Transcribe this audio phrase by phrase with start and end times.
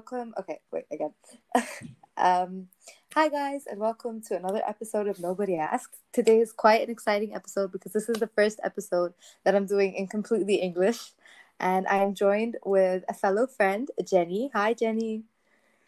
[0.00, 0.32] welcome.
[0.38, 1.12] Okay, wait again.
[2.16, 2.68] um,
[3.12, 5.98] hi guys, and welcome to another episode of Nobody Asked.
[6.10, 9.12] Today is quite an exciting episode because this is the first episode
[9.44, 11.12] that I'm doing in completely English,
[11.58, 14.50] and I am joined with a fellow friend, Jenny.
[14.54, 15.24] Hi, Jenny.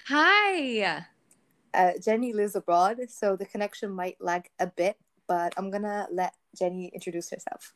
[0.08, 1.06] Hi.
[1.72, 6.34] Uh, Jenny lives abroad, so the connection might lag a bit, but I'm gonna let
[6.54, 7.72] Jenny introduce herself.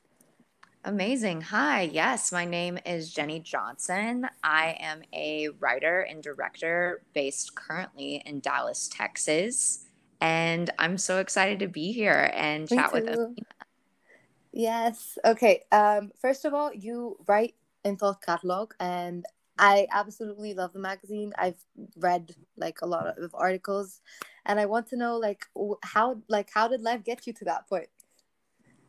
[0.87, 1.41] Amazing.
[1.41, 1.83] Hi.
[1.83, 4.29] Yes, my name is Jenny Johnson.
[4.45, 9.85] I am a writer and director based currently in Dallas, Texas.
[10.21, 13.11] And I'm so excited to be here and Me chat with too.
[13.11, 13.47] Athena.
[14.53, 15.19] Yes.
[15.25, 15.65] Okay.
[15.73, 19.27] Um, first of all, you write in Thought Catalog, and
[19.59, 21.33] I absolutely love the magazine.
[21.37, 21.59] I've
[21.97, 24.03] read like a lot of articles,
[24.45, 25.47] and I want to know like
[25.83, 27.89] how like how did life get you to that point?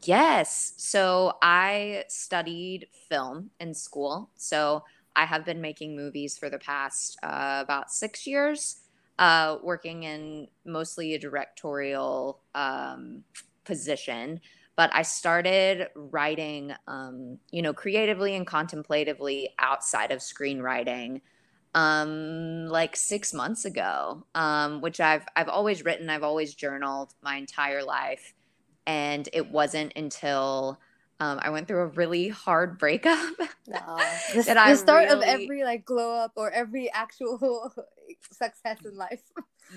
[0.04, 0.74] Yes.
[0.78, 4.30] So I studied film in school.
[4.36, 4.84] So
[5.16, 8.78] I have been making movies for the past uh, about six years,
[9.18, 13.24] uh, working in mostly a directorial um,
[13.66, 14.40] position.
[14.76, 21.22] But I started writing, um, you know, creatively and contemplatively outside of screenwriting
[21.76, 27.36] um like six months ago um which i've i've always written i've always journaled my
[27.36, 28.34] entire life
[28.88, 30.80] and it wasn't until
[31.20, 33.36] um, I went through a really hard breakup
[33.68, 33.98] No,
[34.34, 37.74] the, I start of every like glow up or every actual
[38.32, 39.22] success in life.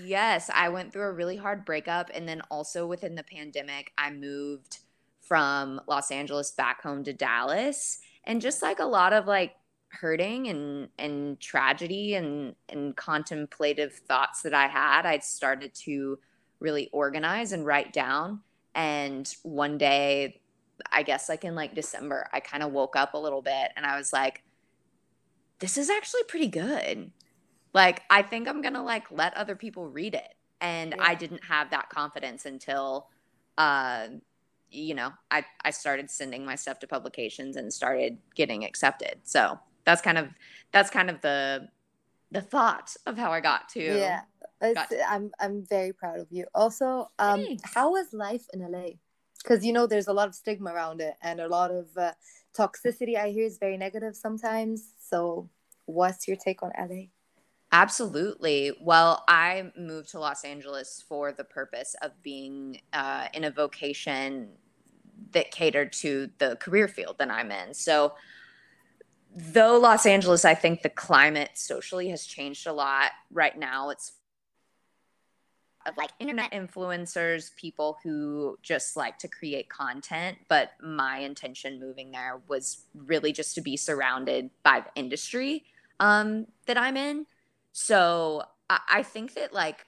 [0.05, 2.09] Yes, I went through a really hard breakup.
[2.15, 4.79] And then also within the pandemic, I moved
[5.21, 7.99] from Los Angeles back home to Dallas.
[8.25, 9.55] And just like a lot of like
[9.89, 16.21] hurting and and tragedy and and contemplative thoughts that I had, I'd started to
[16.61, 18.43] really organize and write down.
[18.75, 20.41] And one day,
[20.93, 23.87] I guess like in like December, I kind of woke up a little bit and
[23.87, 24.43] I was like,
[25.59, 27.13] this is actually pretty good.
[27.75, 30.35] Like, I think I'm gonna like let other people read it.
[30.61, 31.05] And Yeah.
[31.07, 33.09] I didn't have that confidence until
[33.59, 34.09] uh
[34.71, 39.21] you know, I I started sending my stuff to publications and started getting accepted.
[39.25, 40.29] So that's kind of
[40.73, 41.69] that's kind of the
[42.31, 44.23] the thought of how I got to Yeah,
[44.61, 46.47] it's, Got- I'm I'm very proud of you.
[46.55, 47.75] Also, um, Thanks.
[47.75, 48.91] how was life in LA?
[49.43, 52.13] Because you know there's a lot of stigma around it and a lot of uh,
[52.57, 53.17] toxicity.
[53.17, 54.93] I hear is very negative sometimes.
[55.01, 55.49] So,
[55.87, 57.07] what's your take on LA?
[57.73, 58.73] Absolutely.
[58.83, 64.49] Well, I moved to Los Angeles for the purpose of being uh, in a vocation
[65.33, 67.73] that catered to the career field that I'm in.
[67.75, 68.15] So,
[69.35, 73.91] though Los Angeles, I think the climate socially has changed a lot right now.
[73.91, 74.13] It's
[75.87, 80.39] of like internet influencers, people who just like to create content.
[80.49, 85.65] But my intention moving there was really just to be surrounded by the industry
[85.99, 87.27] um, that I'm in.
[87.73, 89.87] So I, I think that like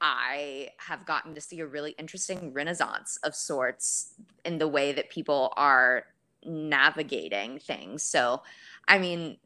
[0.00, 4.12] I have gotten to see a really interesting renaissance of sorts
[4.44, 6.04] in the way that people are
[6.44, 8.02] navigating things.
[8.02, 8.42] So,
[8.86, 9.38] I mean,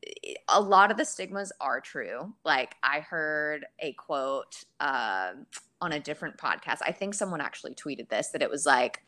[0.48, 2.34] a lot of the stigmas are true.
[2.44, 5.46] Like, I heard a quote um
[5.80, 6.78] on a different podcast.
[6.82, 9.02] I think someone actually tweeted this that it was like,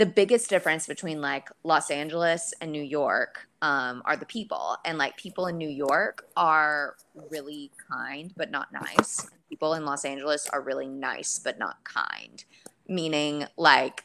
[0.00, 4.78] the biggest difference between like Los Angeles and New York um, are the people.
[4.86, 6.96] And like people in New York are
[7.30, 9.28] really kind but not nice.
[9.50, 12.42] People in Los Angeles are really nice but not kind.
[12.88, 14.04] Meaning like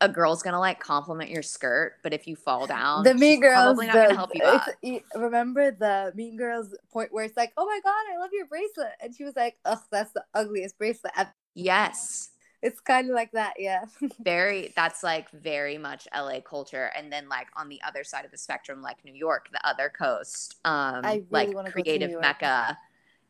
[0.00, 3.64] a girl's gonna like compliment your skirt, but if you fall down, the Mean Girls.
[3.64, 4.68] probably not the- gonna help you up.
[5.14, 8.92] remember the Mean Girls point where it's like, "Oh my god, I love your bracelet,"
[9.00, 12.30] and she was like, "Ugh, that's the ugliest bracelet." ever." Yes.
[12.62, 13.84] It's kind of like that, yeah.
[14.20, 18.30] very that's like very much LA culture and then like on the other side of
[18.30, 21.78] the spectrum like New York the other coast um I really like wanna go to
[21.78, 22.76] New creative mecca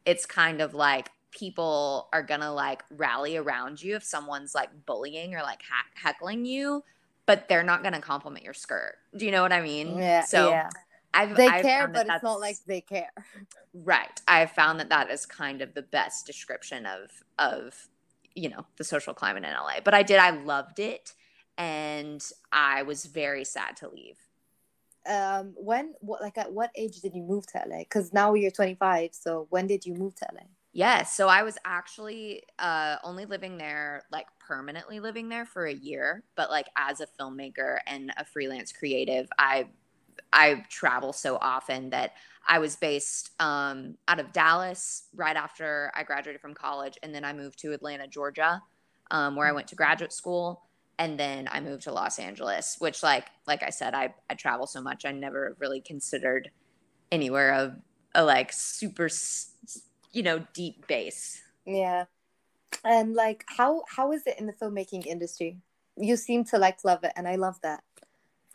[0.06, 5.34] it's kind of like people are gonna like rally around you if someone's like bullying
[5.34, 6.82] or like hack- heckling you
[7.26, 10.50] but they're not gonna compliment your skirt do you know what I mean yeah, so
[10.50, 10.68] yeah.
[11.16, 13.10] I've They I've care, but it's not like they care.
[13.72, 14.20] Right.
[14.28, 17.88] I found that that is kind of the best description of of
[18.34, 19.80] you know the social climate in LA.
[19.82, 20.18] But I did.
[20.18, 21.14] I loved it,
[21.56, 22.22] and
[22.52, 24.18] I was very sad to leave.
[25.08, 27.78] Um, when, what, like, at what age did you move to LA?
[27.78, 29.10] Because now you're 25.
[29.12, 30.40] So when did you move to LA?
[30.76, 31.16] Yes.
[31.16, 36.22] So I was actually uh, only living there, like permanently living there for a year.
[36.36, 39.68] But like as a filmmaker and a freelance creative, I
[40.32, 42.12] I travel so often that
[42.46, 47.24] I was based um, out of Dallas right after I graduated from college, and then
[47.24, 48.62] I moved to Atlanta, Georgia,
[49.10, 50.62] um, where I went to graduate school,
[50.98, 52.76] and then I moved to Los Angeles.
[52.80, 56.50] Which, like, like I said, I I travel so much, I never really considered
[57.10, 57.76] anywhere of
[58.14, 59.52] a like super s-
[60.16, 61.42] you know, deep base.
[61.66, 62.06] Yeah.
[62.82, 65.58] And like how how is it in the filmmaking industry?
[65.96, 67.84] You seem to like love it and I love that.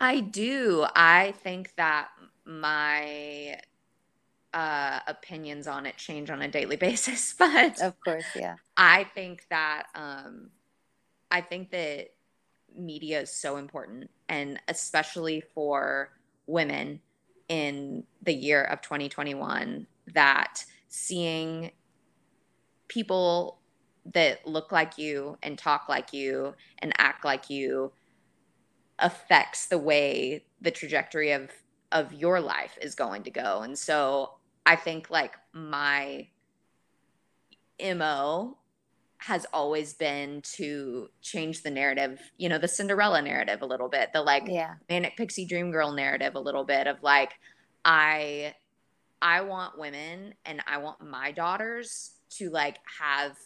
[0.00, 0.84] I do.
[0.96, 2.08] I think that
[2.44, 3.60] my
[4.52, 8.56] uh, opinions on it change on a daily basis, but of course, yeah.
[8.76, 10.50] I think that um,
[11.30, 12.08] I think that
[12.76, 16.10] media is so important, and especially for
[16.48, 17.00] women
[17.48, 21.70] in the year of 2021, that seeing
[22.86, 23.58] people
[24.04, 27.90] that look like you and talk like you and act like you
[28.98, 31.50] affects the way the trajectory of
[31.92, 34.34] of your life is going to go and so
[34.66, 36.26] i think like my
[37.82, 38.58] mo
[39.16, 44.12] has always been to change the narrative you know the cinderella narrative a little bit
[44.12, 44.74] the like yeah.
[44.90, 47.32] manic pixie dream girl narrative a little bit of like
[47.86, 48.54] i
[49.22, 53.36] i want women and i want my daughters to like have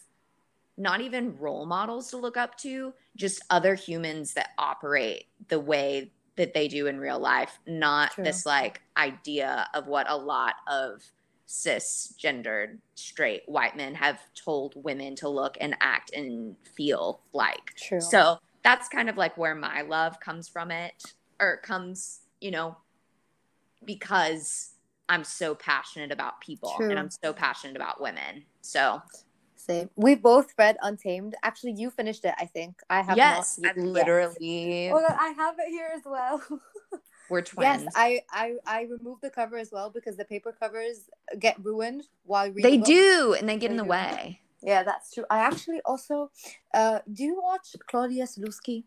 [0.77, 6.11] not even role models to look up to, just other humans that operate the way
[6.35, 8.23] that they do in real life, not True.
[8.23, 11.03] this like idea of what a lot of
[11.47, 17.73] cisgendered straight white men have told women to look and act and feel like.
[17.75, 18.01] True.
[18.01, 22.77] So that's kind of like where my love comes from it or comes, you know,
[23.83, 24.73] because
[25.09, 26.89] I'm so passionate about people True.
[26.89, 28.43] and I'm so passionate about women.
[28.61, 29.01] So
[29.55, 29.89] same.
[29.95, 31.35] We both read Untamed.
[31.43, 32.33] Actually, you finished it.
[32.37, 33.17] I think I have.
[33.17, 34.89] Yes, not, I literally.
[34.91, 36.41] Oh, I have it here as well.
[37.29, 37.83] We're twins.
[37.83, 42.03] Yes, I, I I removed the cover as well because the paper covers get ruined
[42.23, 42.79] while reading.
[42.81, 43.89] They do, and they get they in the do.
[43.89, 44.41] way.
[44.63, 45.25] Yeah, that's true.
[45.29, 46.31] I actually also,
[46.73, 48.85] uh, do you watch Claudia Sulewski?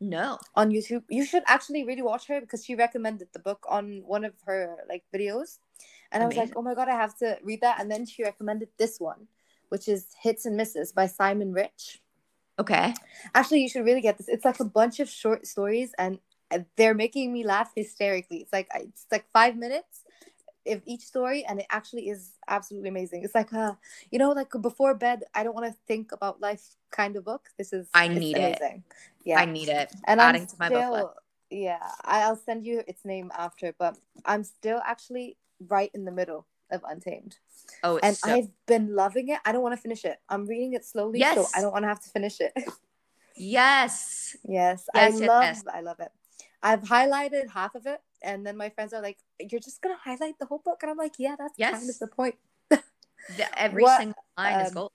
[0.00, 0.38] No.
[0.54, 4.24] On YouTube, you should actually really watch her because she recommended the book on one
[4.24, 5.58] of her like videos,
[6.12, 6.22] and Amazing.
[6.22, 7.80] I was like, oh my god, I have to read that.
[7.80, 9.28] And then she recommended this one,
[9.68, 12.02] which is Hits and Misses by Simon Rich.
[12.58, 12.94] Okay.
[13.34, 14.28] Actually, you should really get this.
[14.28, 16.18] It's like a bunch of short stories, and
[16.50, 18.38] uh, they're making me laugh hysterically.
[18.38, 20.03] It's like uh, it's like five minutes
[20.66, 23.22] of each story, and it actually is absolutely amazing.
[23.24, 23.74] It's like uh,
[24.10, 27.48] you know, like before bed, I don't want to think about life kind of book.
[27.58, 28.84] This is I need amazing.
[28.88, 28.96] it.
[29.24, 29.92] Yeah, I need it.
[30.04, 33.96] And adding I'm to my still, book Yeah, I'll send you its name after, but
[34.24, 35.36] I'm still actually
[35.68, 37.36] right in the middle of Untamed.
[37.82, 38.30] Oh, and so...
[38.30, 39.38] I've been loving it.
[39.44, 40.18] I don't want to finish it.
[40.28, 41.36] I'm reading it slowly, yes.
[41.36, 42.52] so I don't want to have to finish it.
[43.36, 44.36] yes.
[44.44, 45.42] Yes, I yes, love.
[45.42, 45.64] Yes.
[45.72, 46.10] I love it.
[46.62, 50.38] I've highlighted half of it, and then my friends are like, "You're just gonna highlight
[50.38, 51.78] the whole book," and I'm like, "Yeah, that's yes.
[51.78, 52.36] kind of the point."
[52.70, 52.82] the,
[53.56, 54.92] every what, single line um, is gold.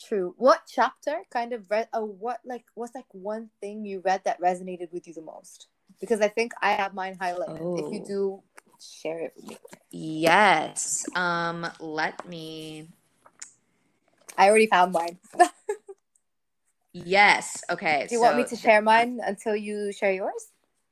[0.00, 0.34] True.
[0.38, 1.88] What chapter kind of read?
[1.92, 5.68] Oh, what like what's like one thing you read that resonated with you the most?
[6.00, 7.58] Because I think I have mine highlighted.
[7.60, 7.76] Oh.
[7.76, 8.06] If you oh.
[8.06, 8.42] do,
[8.80, 9.58] share it with me.
[9.90, 11.04] Yes.
[11.14, 12.88] Um, let me.
[14.38, 15.18] I already found mine.
[16.92, 17.62] yes.
[17.70, 18.06] Okay.
[18.08, 18.24] Do you so...
[18.24, 20.48] want me to share mine until you share yours?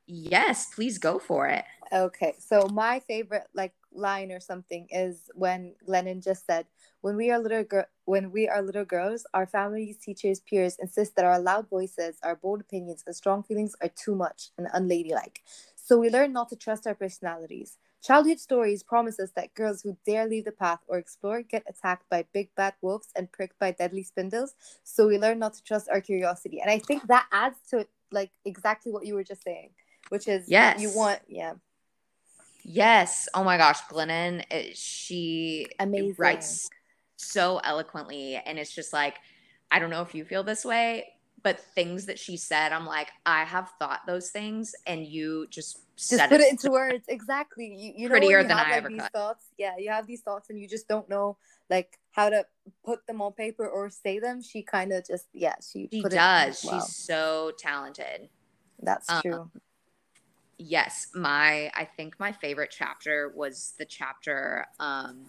[0.08, 1.64] Yes, please go for it.
[1.92, 2.34] Okay.
[2.38, 6.66] So my favorite like line or something is when Glennon just said,
[7.00, 11.16] "When we are little girl, when we are little girls, our families, teachers, peers insist
[11.16, 15.42] that our loud voices, our bold opinions, and strong feelings are too much and unladylike.
[15.76, 17.78] So we learn not to trust our personalities.
[18.02, 22.08] Childhood stories promise us that girls who dare leave the path or explore get attacked
[22.10, 24.54] by big bad wolves and pricked by deadly spindles.
[24.84, 26.60] So we learn not to trust our curiosity.
[26.60, 29.70] And I think that adds to like exactly what you were just saying,
[30.08, 30.80] which is yes.
[30.80, 31.54] you want, yeah.
[32.62, 33.28] Yes.
[33.32, 36.16] Oh my gosh, Glennon, it, she Amazing.
[36.18, 36.68] writes
[37.16, 38.36] so eloquently.
[38.36, 39.16] And it's just like,
[39.70, 41.06] I don't know if you feel this way,
[41.42, 45.80] but things that she said, I'm like, I have thought those things, and you just
[45.96, 47.04] just put it, it into words.
[47.08, 47.66] Exactly.
[47.66, 49.12] You, you prettier know than have, I like, ever these could.
[49.12, 49.44] thoughts.
[49.58, 51.36] Yeah, you have these thoughts, and you just don't know
[51.70, 52.46] like how to
[52.84, 54.42] put them on paper or say them.
[54.42, 56.64] She kind of just yeah, she she does.
[56.64, 56.80] Well.
[56.80, 58.28] She's so talented.
[58.80, 59.50] That's um, true.
[60.58, 65.26] Yes, my I think my favorite chapter was the chapter um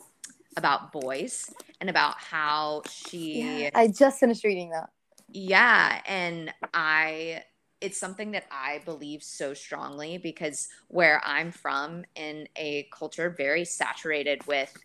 [0.57, 3.36] about boys and about how she.
[3.39, 4.89] Yeah, I just finished reading that
[5.31, 7.43] yeah, and I
[7.81, 13.63] it's something that I believe so strongly because where I'm from in a culture very
[13.63, 14.75] saturated with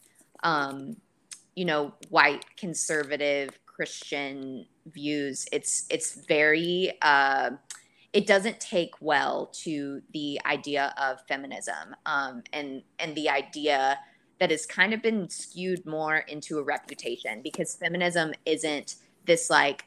[0.43, 0.97] um
[1.57, 7.51] you know white conservative Christian views, it's it's very uh
[8.15, 13.99] it doesn't take well to the idea of feminism um, and and the idea
[14.39, 19.87] that has kind of been skewed more into a reputation because feminism isn't this like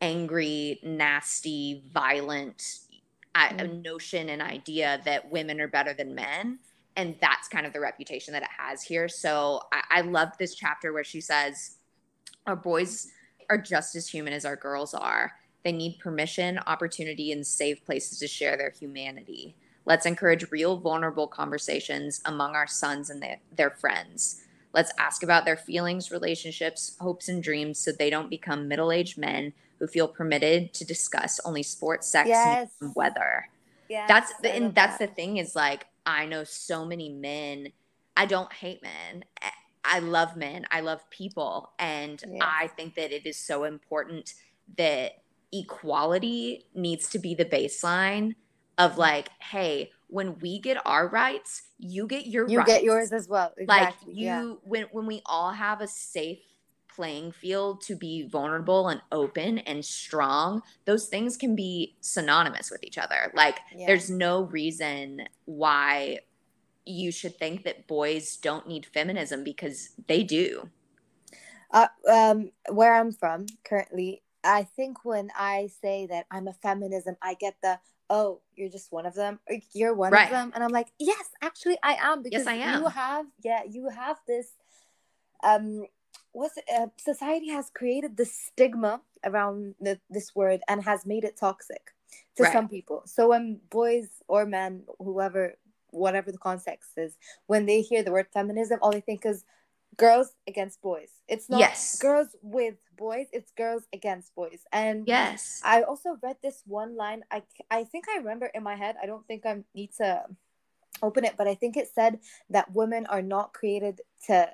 [0.00, 2.80] angry, nasty, violent
[3.34, 3.82] mm.
[3.82, 6.58] notion and idea that women are better than men.
[6.96, 9.08] and that's kind of the reputation that it has here.
[9.08, 11.76] So I, I love this chapter where she says,
[12.46, 13.08] Our boys
[13.50, 15.32] are just as human as our girls are.
[15.66, 19.56] They need permission, opportunity, and safe places to share their humanity.
[19.84, 24.42] Let's encourage real, vulnerable conversations among our sons and their, their friends.
[24.72, 29.18] Let's ask about their feelings, relationships, hopes, and dreams so they don't become middle aged
[29.18, 32.70] men who feel permitted to discuss only sports, sex, Yes.
[32.80, 33.48] and weather.
[33.88, 35.08] Yes, That's the, and that's that.
[35.08, 37.72] the thing is like I know so many men.
[38.16, 39.24] I don't hate men.
[39.42, 39.50] I-
[39.88, 40.64] I love men.
[40.70, 42.38] I love people, and Yeah.
[42.42, 44.34] I think that it is so important
[44.78, 45.22] that
[45.60, 48.34] equality needs to be the baseline
[48.78, 48.92] Mm-hmm.
[48.92, 52.70] of like, hey, when we get our rights, you get your You rights.
[52.70, 53.52] get yours as well.
[53.56, 53.66] Exactly.
[53.66, 54.52] Like you, yeah.
[54.64, 56.40] when when we all have a safe
[56.94, 62.84] playing field to be vulnerable and open and strong, those things can be synonymous with
[62.84, 63.32] each other.
[63.34, 63.86] Like Yeah.
[63.86, 66.18] there's no reason why
[66.84, 70.68] you should think that boys don't need feminism because they do.
[71.70, 77.16] uh, um, where I'm from currently, I think when I say that I'm a feminism,
[77.22, 79.40] I get the oh, you're just one of them.
[79.50, 80.24] or You're one Right.
[80.26, 82.80] of them, and I'm like, yes, actually, I am because I am.
[82.80, 84.52] you have, yeah, you have this.
[85.42, 85.86] Um,
[86.32, 91.24] what's it, uh, society has created this stigma around the, this word and has made
[91.24, 91.92] it toxic
[92.36, 92.52] to Right.
[92.52, 93.02] some people.
[93.06, 95.54] So when boys or men, whoever,
[95.90, 99.44] whatever the context is, when they hear the word feminism, all they think is
[99.96, 101.10] girls against boys.
[101.28, 101.98] It's not Yes.
[101.98, 104.64] girls with boys, it's girls against boys.
[104.72, 105.60] And Yes.
[105.64, 107.24] I also read this one line.
[107.30, 108.96] I, I think I remember in my head.
[109.02, 110.24] I don't think I need to
[111.02, 114.50] open it, but I think it said that women are not created to.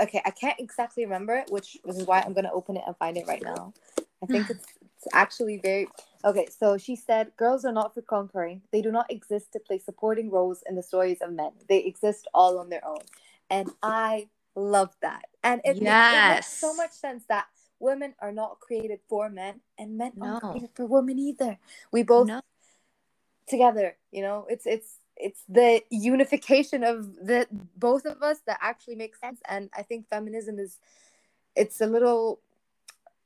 [0.00, 2.96] Okay, I can't exactly remember it, which is why I'm going to open it and
[2.96, 3.72] find it right now.
[4.22, 5.88] I think it's, it's actually very.
[6.24, 8.62] Okay, so she said, Girls are not for conquering.
[8.72, 11.52] They do not exist to play supporting roles in the stories of men.
[11.68, 12.98] They exist all on their own.
[13.50, 15.26] And I love that.
[15.42, 17.46] And it, it- it, makes so much sense that
[17.78, 21.58] women are not created for men and men aren't created for women either.
[21.92, 22.40] We both No.
[23.46, 27.46] together, you know, it's it's it's the unification of the
[27.76, 29.40] both of us that actually makes sense.
[29.48, 30.78] And I think feminism is
[31.56, 32.40] it's a little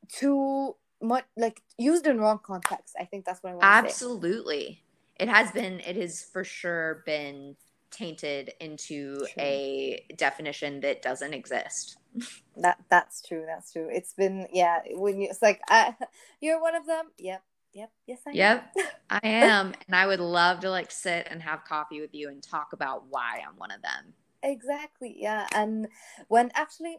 [0.09, 2.97] too much like used in wrong context.
[2.99, 3.79] I think that's what I want to say.
[3.87, 4.83] Absolutely.
[5.19, 7.57] It has been, it has for sure been
[7.91, 9.43] tainted into True.
[9.43, 11.97] a definition that doesn't exist.
[12.61, 13.45] That that's true.
[13.47, 13.89] That's true.
[13.89, 14.81] It's been yeah.
[14.91, 15.95] When you it's like I,
[16.41, 17.05] you're one of them.
[17.17, 17.41] Yep.
[17.73, 17.91] Yep.
[18.09, 18.37] Yes, I am.
[18.37, 18.75] Yep,
[19.11, 19.75] I am.
[19.87, 23.05] And I would love to like sit and have coffee with you and talk about
[23.09, 24.13] why I'm one of them.
[24.43, 25.15] Exactly.
[25.17, 25.47] Yeah.
[25.55, 25.87] And
[26.27, 26.99] when actually,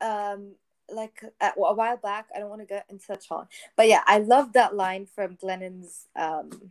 [0.00, 0.52] um,
[0.88, 4.02] like a, a while back, I don't want to get into touch on, but yeah,
[4.06, 6.70] I love that line from Glennon's um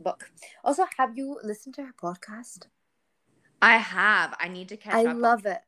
[0.00, 0.30] book.
[0.64, 2.66] Also, have you listened to her podcast?
[3.66, 4.34] I have.
[4.40, 5.16] I need to catch I up.
[5.16, 5.58] love it.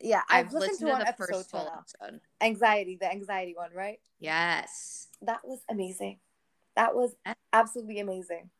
[0.00, 2.20] Yeah, I've, I've listened, listened to to one the episode first full episode.
[2.40, 4.00] Anxiety, the anxiety one, right?
[4.18, 5.08] Yes.
[5.20, 6.18] That was amazing.
[6.76, 7.14] That was
[7.52, 8.50] absolutely amazing.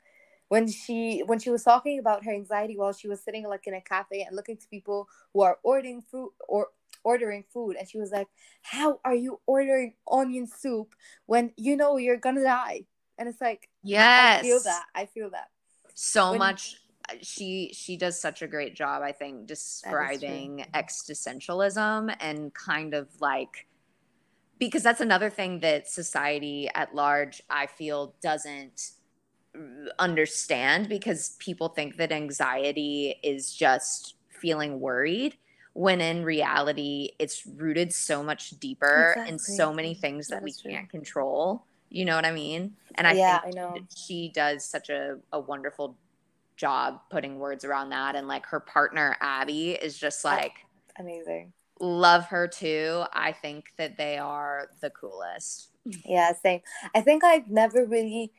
[0.49, 3.72] When she when she was talking about her anxiety while she was sitting like in
[3.75, 6.68] a cafe and looking to people who are ordering food or
[7.04, 8.28] ordering food and she was like,
[8.61, 10.94] "How are you ordering onion soup
[11.26, 12.84] when you know you're gonna die?"
[13.18, 14.40] And it's like, Yes.
[14.40, 14.84] I feel that.
[14.94, 15.49] I feel that.
[15.94, 16.76] so When- much
[17.21, 23.66] she she does such a great job i think describing existentialism and kind of like
[24.59, 28.92] because that's another thing that society at large i feel doesn't
[29.99, 35.37] understand because people think that anxiety is just feeling worried
[35.75, 40.52] when in reality it's rooted so much deeper in so many things that, That we
[40.52, 41.64] can't control.
[41.88, 42.76] You know what i mean?
[42.94, 43.76] And i yeah, think I know.
[43.94, 45.97] she does such a, a wonderful
[46.56, 50.52] job putting words around that and like her partner abby is just like
[50.99, 51.52] Amazing.
[51.80, 55.68] love her too i think that they are the coolest
[56.04, 56.61] Yeah, same.
[56.94, 58.32] I think I've never really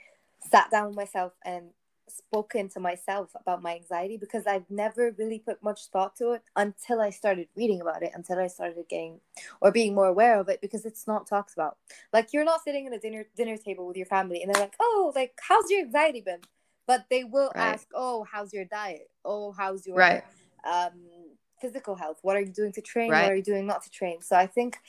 [0.51, 1.69] sat down with myself and
[2.07, 6.41] spoken to myself about my anxiety because I've never really put much thought to it
[6.55, 9.19] until I started reading about it, until I started getting
[9.61, 11.77] or being more aware of it because it's not talked about.
[12.11, 14.75] Like you're not sitting at a dinner dinner table with your family and they're like,
[14.79, 16.41] "Oh, like how's your anxiety been?"
[16.85, 17.73] But they will Right.
[17.73, 19.09] ask, "Oh, how's your diet?
[19.25, 20.23] Oh, how's your Right.
[20.65, 20.93] um
[21.61, 22.19] physical health?
[22.21, 23.11] What are you doing to train?
[23.11, 23.23] Right.
[23.23, 24.79] What are you doing not to train?" So I think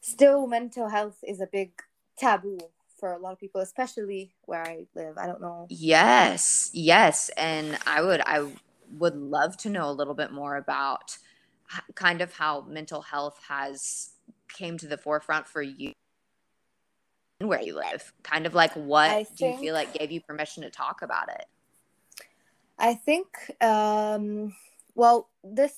[0.00, 1.72] still mental health is a big
[2.16, 2.58] taboo
[2.98, 5.16] for a lot of people, especially where I live.
[5.18, 5.66] I don't know.
[5.68, 8.44] yes yes and i would i
[8.98, 11.16] would love to know a little bit more about
[11.94, 14.10] kind of how mental health has
[14.52, 15.92] came to the forefront for you
[17.40, 20.62] where you live kind of like what I do you feel like gave you permission
[20.62, 21.46] to talk about it
[22.80, 23.26] I think,
[23.60, 24.54] um,
[24.94, 25.76] well, this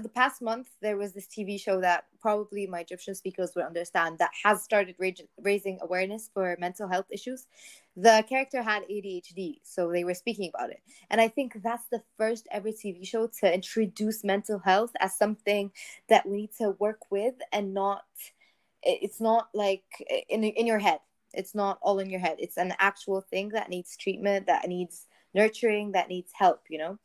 [0.00, 4.16] the past month there was this TV show that probably my Egyptian speakers would understand
[4.18, 4.94] that has started
[5.42, 7.46] raising awareness for mental health issues.
[7.94, 10.80] The character had ADHD, so they were speaking about it.
[11.10, 15.70] And I think that's the first ever TV show to introduce mental health as something
[16.08, 18.04] that we need to work with and not
[18.82, 19.84] it's not like
[20.28, 21.00] in in your head.
[21.32, 22.36] It's not all in your head.
[22.38, 26.98] It's an actual thing that needs treatment, that needs nurturing, that needs help, you know?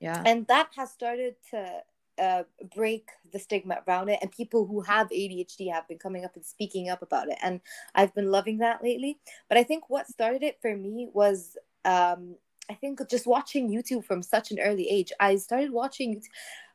[0.00, 0.22] Yeah.
[0.26, 1.82] And that has started to
[2.20, 2.42] uh,
[2.74, 6.44] break the stigma around it and people who have adhd have been coming up and
[6.44, 7.62] speaking up about it and
[7.94, 12.34] i've been loving that lately but i think what started it for me was um,
[12.68, 16.20] i think just watching youtube from such an early age i started watching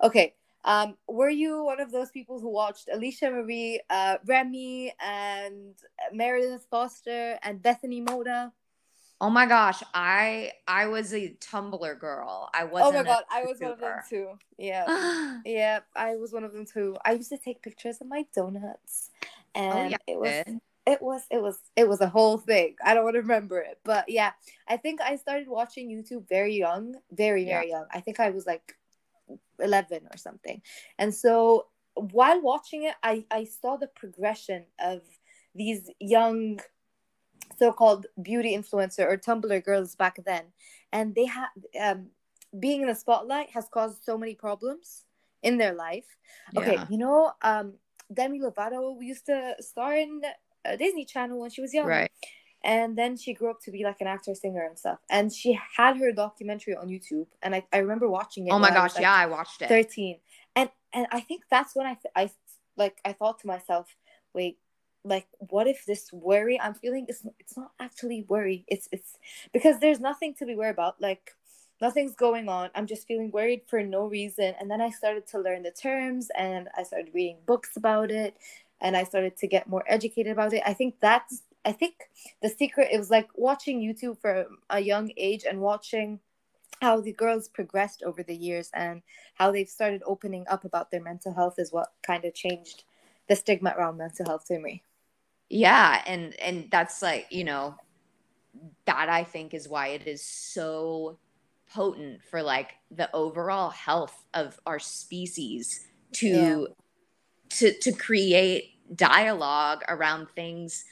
[0.01, 0.33] okay
[0.65, 5.75] um, were you one of those people who watched Alisha Marie, uh, Remy, and
[6.11, 8.51] Meredith Foster, and Bethany Mota?
[9.21, 12.49] Oh my gosh, I I was a Tumblr girl.
[12.53, 12.81] I was.
[12.83, 14.29] Oh my god, I was one of them too.
[14.57, 16.97] Yeah, yeah, I was one of them too.
[17.05, 19.11] I used to take pictures of my donuts,
[19.53, 20.43] and oh, yeah, it was
[20.87, 22.75] it was it was it was a whole thing.
[22.83, 24.31] I don't want to remember it, but yeah,
[24.67, 27.77] I think I started watching YouTube very young, very very yeah.
[27.77, 27.85] young.
[27.91, 28.75] I think I was like
[29.59, 30.61] eleven or something,
[30.97, 35.01] and so while watching it, I I saw the progression of
[35.53, 36.59] these young
[37.57, 40.45] so-called beauty influencer or Tumblr girls back then,
[40.91, 41.47] and they had
[41.81, 42.07] um,
[42.59, 45.05] being in the spotlight has caused so many problems
[45.43, 46.17] in their life.
[46.53, 46.61] Yeah.
[46.61, 47.75] Okay, you know, um,
[48.13, 50.21] Demi Lovato used to star in
[50.65, 52.11] a Disney Channel when she was young, right?
[52.65, 54.99] And then she grew up to be like an actor, singer, and stuff.
[55.09, 58.51] And she had her documentary on YouTube, and I, I remember watching it.
[58.51, 59.69] Oh my gosh, I like yeah, I watched it.
[59.69, 60.19] Thirteen,
[60.55, 62.31] and and I think that's when I I
[62.75, 63.95] like I thought to myself,
[64.33, 64.57] wait,
[65.05, 69.17] like what if this worry i'm feeling is it's not actually worry it's it's
[69.53, 71.31] because there's nothing to be worried about like
[71.79, 75.39] nothing's going on i'm just feeling worried for no reason and then i started to
[75.39, 78.35] learn the terms and i started reading books about it
[78.81, 82.09] and i started to get more educated about it i think that's i think
[82.41, 86.19] the secret it was like watching youtube for a young age and watching
[86.81, 89.01] how the girls progressed over the years and
[89.35, 92.83] how they've started opening up about their mental health is what kind of changed
[93.27, 94.83] the stigma around mental health to me
[95.49, 97.75] yeah and and that's like you know
[98.85, 101.17] that i think is why it is so
[101.73, 106.65] potent for like the overall health of our species to yeah.
[107.49, 110.85] to to create dialogue around things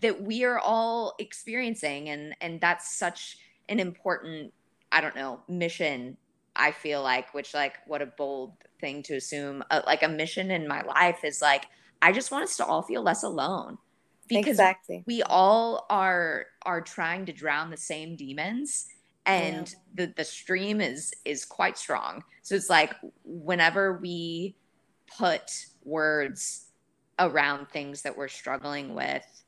[0.00, 4.52] that we are all experiencing and and that's such an important
[4.90, 6.16] i don't know mission
[6.56, 10.50] i feel like which like what a bold thing to assume uh, like a mission
[10.50, 11.66] in my life is like
[12.00, 13.78] i just want us to all feel less alone
[14.28, 15.02] because exactly.
[15.06, 18.86] we all are are trying to drown the same demons
[19.26, 20.06] and yeah.
[20.06, 24.56] the the stream is is quite strong so it's like whenever we
[25.18, 26.66] put words
[27.18, 29.41] around things that we're struggling with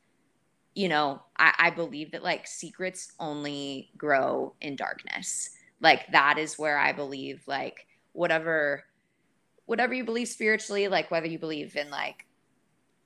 [0.74, 5.50] you know I, I believe that like secrets only grow in darkness.
[5.80, 8.84] Like that is where i believe like whatever
[9.66, 12.26] whatever you believe spiritually like whether you believe in like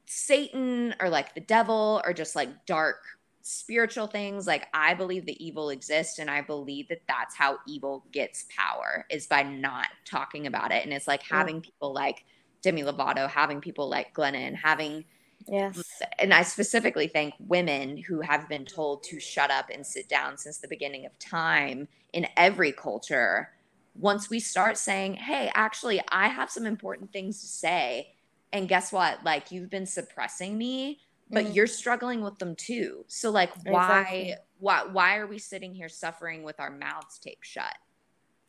[0.07, 3.03] Satan or like the devil or just like dark
[3.43, 8.05] spiritual things like i believe the evil exists and i believe that that's how evil
[8.13, 10.85] gets power is by not talking about it.
[10.85, 12.25] And it's like having people like
[12.63, 15.05] demi lovato having people like glennon having
[15.47, 15.83] yes.
[16.19, 20.37] And i specifically thank women who have been told to shut up and sit down
[20.37, 23.51] since the beginning of time in every culture.
[23.95, 28.13] Once we start saying hey actually i have some important things to say
[28.51, 29.23] and guess what?
[29.25, 31.55] Like you've been suppressing me but mm.
[31.55, 33.05] you're struggling with them too.
[33.09, 34.35] So like why exactly.
[34.59, 37.75] why why are we sitting here suffering with our mouths taped shut?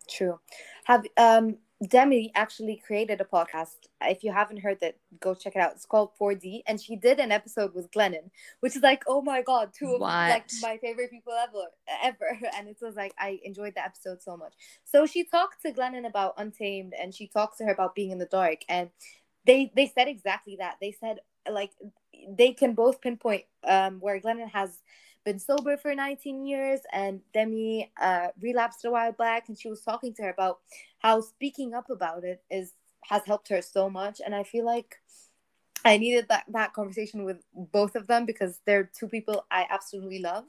[0.10, 0.40] True.
[0.86, 3.76] Have um Demi actually created a podcast.
[4.02, 5.72] If you haven't heard it, go check it out.
[5.72, 9.42] It's called 4D, and she did an episode with Glennon, which is like, oh my
[9.42, 11.68] god, two of like my favorite people ever,
[12.04, 12.40] ever.
[12.58, 14.54] And it was like I enjoyed the episode so much.
[14.84, 18.18] So she talked to Glennon about Untamed, and she talked to her about being in
[18.18, 18.90] the dark, and
[19.46, 20.76] they they said exactly that.
[20.82, 21.72] They said like
[22.28, 24.82] they can both pinpoint um, where Glennon has
[25.26, 29.82] been sober for 19 years and Demi uh, relapsed a while back, and she was
[29.82, 30.60] talking to her about
[31.00, 32.74] how speaking up about it is
[33.06, 34.22] has helped her so much.
[34.24, 34.98] And I feel like
[35.86, 40.20] I needed that that conversation with both of them because they're two people I absolutely
[40.20, 40.46] love.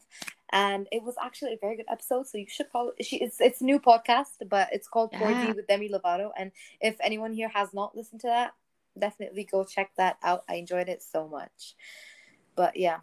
[0.53, 2.27] And it was actually a very good episode.
[2.27, 5.47] So you should probably she it's it's a new podcast, but it's called yeah.
[5.47, 6.31] 4D with Demi Lovato.
[6.37, 8.55] And if anyone here has not listened to that,
[8.99, 10.45] definitely go check that out.
[10.49, 11.75] I enjoyed it so much.
[12.57, 12.99] But yeah.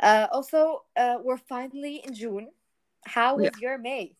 [0.00, 2.48] Uh, also, uh, we're finally in June.
[3.04, 3.50] How was yeah.
[3.60, 4.14] your May?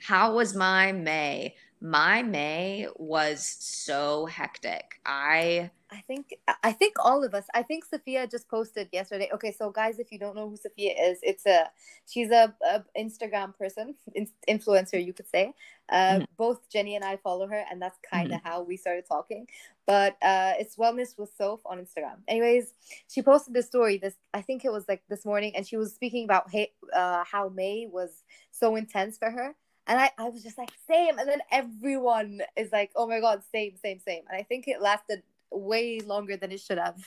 [0.00, 1.54] How was my May?
[1.86, 5.00] My May was so hectic.
[5.06, 7.44] I I think I think all of us.
[7.54, 9.30] I think Sophia just posted yesterday.
[9.32, 11.70] Okay, so guys, if you don't know who Sophia is, it's a
[12.04, 15.54] she's a, a Instagram person, in, influencer, you could say.
[15.88, 16.24] Uh, mm-hmm.
[16.36, 18.48] Both Jenny and I follow her, and that's kind of mm-hmm.
[18.48, 19.46] how we started talking.
[19.86, 22.16] But uh, it's wellness with Soph on Instagram.
[22.26, 22.74] Anyways,
[23.06, 23.98] she posted this story.
[23.98, 27.22] This I think it was like this morning, and she was speaking about hey, uh,
[27.30, 29.54] how May was so intense for her.
[29.86, 31.18] And I, I was just like, same.
[31.18, 34.22] And then everyone is like, oh my God, same, same, same.
[34.28, 36.98] And I think it lasted way longer than it should have.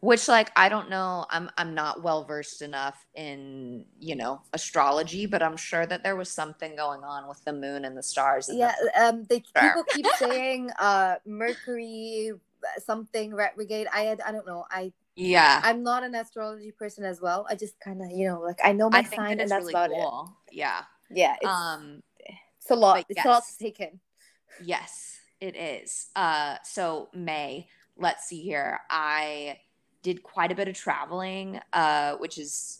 [0.00, 1.24] Which like i don't know.
[1.30, 6.14] I'm i'm not well versed enough in you know astrology but i'm sure that there
[6.14, 9.84] was something going on with the moon and the stars yeah the- um they people
[9.88, 12.32] keep saying uh mercury
[12.84, 13.86] something retrograde.
[13.94, 14.66] I had i don't know.
[14.70, 15.60] I yeah.
[15.62, 17.46] I'm not an astrology person as well.
[17.48, 19.90] I just kind of you know like i know my sign and that's really about
[19.90, 20.36] cool.
[20.50, 23.24] it yeah yeah it's, um it's a lot it's yes.
[23.24, 24.00] a lot to take in
[24.62, 25.14] yes
[25.44, 26.06] it is.
[26.16, 28.80] Uh, so May, let's see here.
[28.88, 29.58] I
[30.02, 32.78] did quite a bit of traveling, uh, which is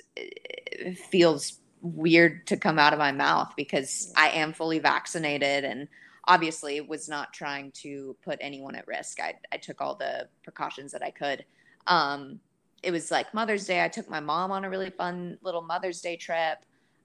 [1.10, 5.88] feels weird to come out of my mouth because I am fully vaccinated and
[6.26, 9.20] obviously was not trying to put anyone at risk.
[9.20, 11.44] I, I took all the precautions that I could.
[11.86, 12.40] Um,
[12.82, 13.84] it was like Mother's Day.
[13.84, 16.64] I took my mom on a really fun little Mother's Day trip.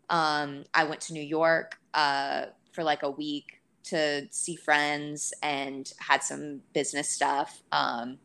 [0.09, 5.91] Um, I went to New York uh, for like a week to see friends and
[5.99, 7.61] had some business stuff.
[7.71, 8.19] Um,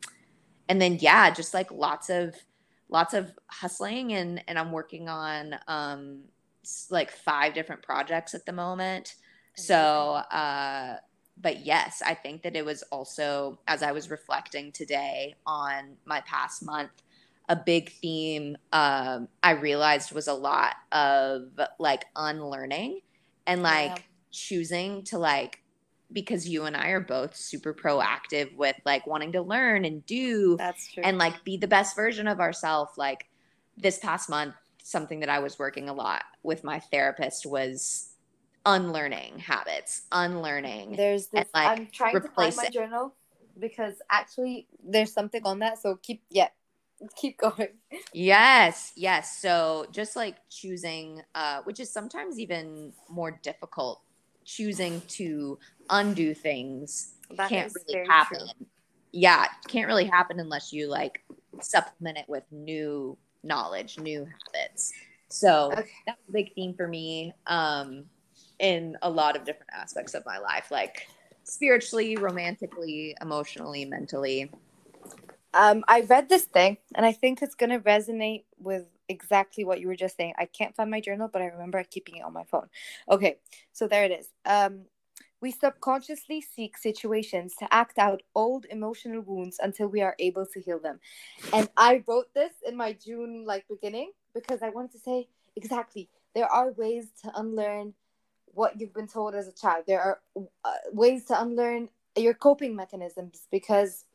[0.69, 2.35] and then yeah, just like lots of
[2.89, 6.21] lots of hustling and and I'm working on um,
[6.89, 9.15] like five different projects at the moment.
[9.55, 10.97] So uh,
[11.41, 16.21] but yes, I think that it was also as I was reflecting today on my
[16.21, 16.91] past month,
[17.47, 21.43] a big theme um, I realized was a lot of
[21.79, 23.01] like unlearning
[23.45, 24.03] and like yeah
[24.35, 25.61] choosing to like
[26.11, 30.55] because you and I are both super proactive with like wanting to learn and do
[30.57, 33.27] that's true and like be the best version of ourselves like
[33.77, 34.53] this past month
[34.83, 38.11] something that I was working a lot with my therapist was
[38.65, 42.73] unlearning habits unlearning there's this and, like, I'm trying to find my it.
[42.73, 43.15] journal
[43.57, 46.49] because actually there's something on that so keep yeah
[47.17, 47.67] keep going
[48.13, 54.01] yes yes so just like choosing uh which is sometimes even more difficult
[54.45, 58.39] choosing to undo things that can't really happen.
[58.39, 58.67] True.
[59.11, 61.23] Yeah, can't really happen unless you like
[61.61, 64.93] supplement it with new knowledge, new habits.
[65.29, 65.89] So okay.
[66.05, 68.05] that's a big theme for me um,
[68.59, 71.07] in a lot of different aspects of my life, like
[71.43, 74.51] spiritually, romantically, emotionally, mentally.
[75.55, 79.87] Um, I read this thing, and I think it's gonna resonate with exactly what you
[79.87, 80.33] were just saying.
[80.37, 82.67] I can't find my journal, but I remember keeping it on my phone.
[83.09, 83.37] Okay,
[83.71, 84.27] so there it is.
[84.45, 84.81] Um,
[85.41, 90.59] we subconsciously seek situations to act out old emotional wounds until we are able to
[90.59, 90.99] heal them.
[91.53, 96.09] And I wrote this in my June like beginning because I wanted to say exactly
[96.33, 97.93] there are ways to unlearn
[98.47, 99.85] what you've been told as a child.
[99.87, 100.19] There are
[100.65, 104.05] uh, ways to unlearn your coping mechanisms because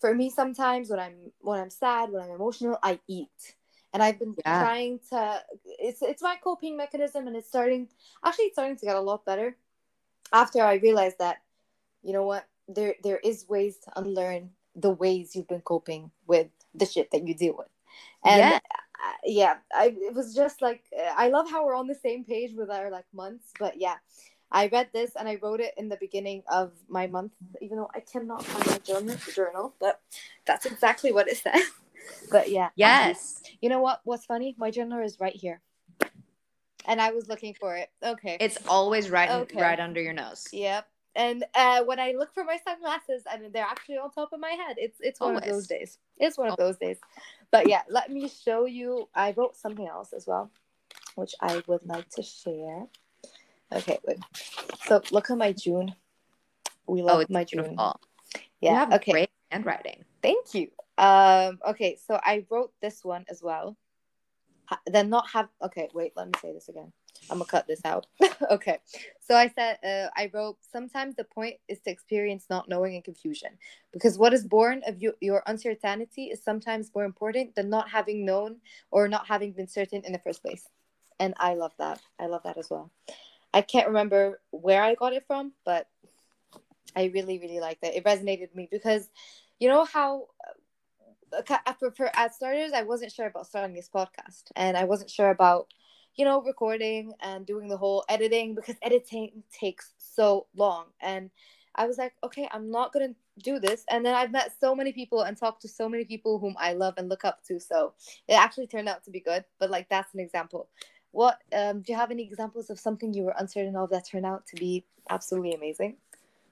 [0.00, 3.54] for me sometimes when I'm when I'm sad, when I'm emotional, I eat
[3.94, 4.60] and I've been yeah.
[4.60, 5.42] trying to.
[5.64, 7.88] It's it's my coping mechanism, and it's starting.
[8.24, 9.56] Actually, it's starting to get a lot better.
[10.32, 11.38] After I realized that,
[12.02, 16.48] you know what, there there is ways to unlearn the ways you've been coping with
[16.74, 17.68] the shit that you deal with,
[18.24, 20.82] and yeah, uh, yeah I it was just like
[21.16, 23.96] I love how we're on the same page with our like months, but yeah.
[24.54, 27.90] I read this and I wrote it in the beginning of my month, even though
[27.92, 30.00] I cannot find my journal, journal but
[30.46, 31.64] that's exactly what it says.
[32.30, 32.70] But yeah.
[32.76, 33.42] Yes.
[33.44, 34.00] Um, you know what?
[34.04, 34.54] What's funny?
[34.56, 35.60] My journal is right here.
[36.86, 37.90] And I was looking for it.
[38.02, 38.36] Okay.
[38.40, 39.60] It's always right okay.
[39.60, 40.46] right under your nose.
[40.52, 40.86] Yep.
[41.16, 44.40] And uh, when I look for my sunglasses, I and they're actually on top of
[44.40, 45.44] my head, it's it's one always.
[45.44, 45.98] of those days.
[46.18, 46.98] It's one of those days.
[47.50, 49.08] But yeah, let me show you.
[49.14, 50.50] I wrote something else as well,
[51.14, 52.86] which I would like to share.
[53.72, 54.18] Okay, wait.
[54.86, 55.94] So look at my June.
[56.86, 57.62] We love oh, my June.
[57.62, 58.00] Beautiful.
[58.60, 58.88] Yeah.
[58.92, 59.12] okay.
[59.12, 60.04] Great handwriting.
[60.22, 60.68] Thank you.
[60.98, 63.76] Um, okay, so I wrote this one as well.
[64.86, 66.92] then not have okay, wait, let me say this again.
[67.30, 68.06] I'm gonna cut this out.
[68.50, 68.78] okay.
[69.20, 73.04] So I said uh, I wrote sometimes the point is to experience not knowing and
[73.04, 73.50] confusion.
[73.92, 78.24] Because what is born of you, your uncertainty is sometimes more important than not having
[78.24, 78.56] known
[78.90, 80.68] or not having been certain in the first place.
[81.20, 82.00] And I love that.
[82.18, 82.90] I love that as well.
[83.54, 85.88] I can't remember where I got it from, but
[86.94, 87.96] I really, really like that.
[87.96, 89.08] It resonated with me because
[89.58, 90.26] you know how
[91.32, 95.10] uh, for, for as starters, I wasn't sure about starting this podcast, and I wasn't
[95.10, 95.68] sure about
[96.16, 100.86] you know, recording and doing the whole editing because editing takes so long.
[101.00, 101.30] And
[101.74, 103.84] I was like, okay, I'm not going to do this.
[103.90, 106.72] And then I've met so many people and talked to so many people whom I
[106.72, 107.58] love and look up to.
[107.58, 107.94] So
[108.28, 109.44] it actually turned out to be good.
[109.58, 110.68] But like, that's an example.
[111.14, 114.26] What um, do you have any examples of something you were uncertain of that turned
[114.26, 115.96] out to be absolutely amazing?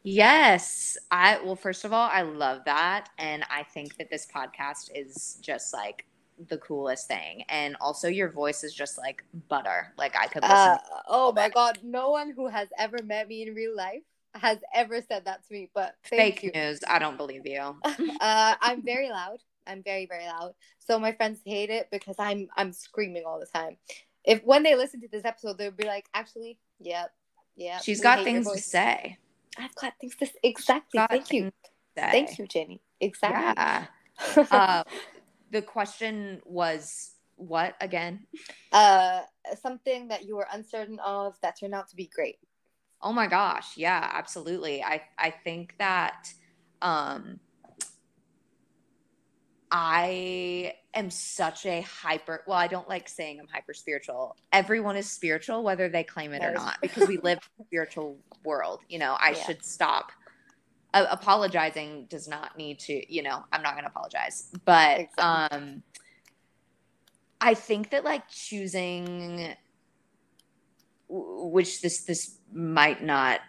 [0.05, 0.97] Yes.
[1.11, 5.39] I well first of all, I love that and I think that this podcast is
[5.41, 6.07] just like
[6.49, 7.43] the coolest thing.
[7.49, 9.93] And also your voice is just like butter.
[9.99, 13.43] Like I could listen uh, Oh my god, no one who has ever met me
[13.43, 14.03] in real life
[14.35, 16.53] has ever said that to me, but fake you.
[16.55, 16.81] news.
[16.89, 17.61] I don't believe you.
[17.85, 19.39] uh, I'm very loud.
[19.67, 20.55] I'm very very loud.
[20.79, 23.77] So my friends hate it because I'm I'm screaming all the time.
[24.25, 27.13] If when they listen to this episode, they'll be like, actually, yep,
[27.57, 27.79] yeah.
[27.79, 29.19] She's got things to say.
[29.59, 30.33] I've got things to say.
[30.43, 31.01] Exactly.
[31.09, 31.53] Thank you.
[31.97, 32.81] Thank you, Jenny.
[33.01, 33.63] Exactly.
[33.63, 33.87] Yeah.
[34.51, 34.85] uh,
[35.51, 38.27] the question was what again?
[38.73, 39.23] Uh,
[39.61, 42.39] something that you were uncertain of that turned out to be great.
[43.01, 44.83] Oh my gosh, yeah, absolutely.
[44.83, 46.33] I I think that
[46.81, 47.41] um
[49.75, 54.37] I am such a hyper well, I don't like saying I'm hyper spiritual.
[54.53, 58.19] Everyone is spiritual whether they claim it or not because we live in a spiritual
[58.45, 58.81] world.
[58.91, 59.45] You know, I yeah.
[59.45, 60.13] should stop
[60.93, 64.51] uh, apologizing does not need to, you know, I'm not going to apologize.
[64.67, 65.59] But exactly.
[65.59, 65.83] um
[67.41, 69.55] I think that like choosing
[71.09, 73.41] which this this might not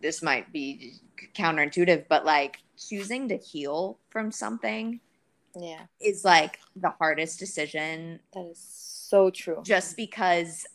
[0.00, 0.94] this might be
[1.34, 5.00] counterintuitive but like choosing to heal from something
[5.58, 10.66] yeah is like the hardest decision that is so true just because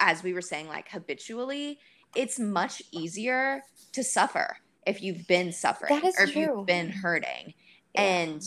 [0.00, 1.78] as we were saying like habitually
[2.14, 6.42] it's much easier to suffer if you've been suffering or if true.
[6.42, 7.52] you've been hurting
[7.94, 8.00] yeah.
[8.02, 8.42] and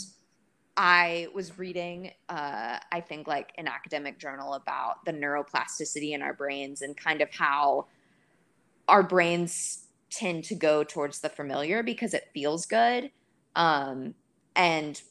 [0.78, 6.34] I was reading, uh, I think, like an academic journal about the neuroplasticity in our
[6.34, 7.88] brains and kind of how
[8.88, 13.10] our brains tend to go towards the familiar because it feels good.
[13.56, 14.16] Um,
[14.56, 15.02] and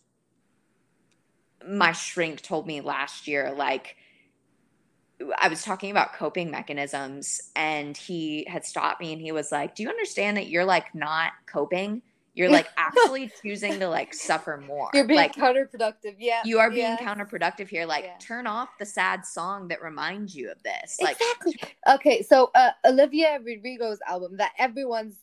[1.68, 3.96] my shrink told me last year, like,
[5.38, 9.74] I was talking about coping mechanisms, and he had stopped me and he was like,
[9.74, 12.02] Do you understand that you're like not coping?
[12.34, 14.90] You're like actually choosing to like suffer more.
[14.92, 16.16] You're being like, counterproductive.
[16.18, 16.42] Yeah.
[16.44, 16.96] You are being yeah.
[16.96, 17.86] counterproductive here.
[17.86, 18.16] Like yeah.
[18.18, 20.98] turn off the sad song that reminds you of this.
[21.00, 21.60] Like Exactly.
[21.88, 25.16] Okay, so uh, Olivia Rodrigo's album that everyone's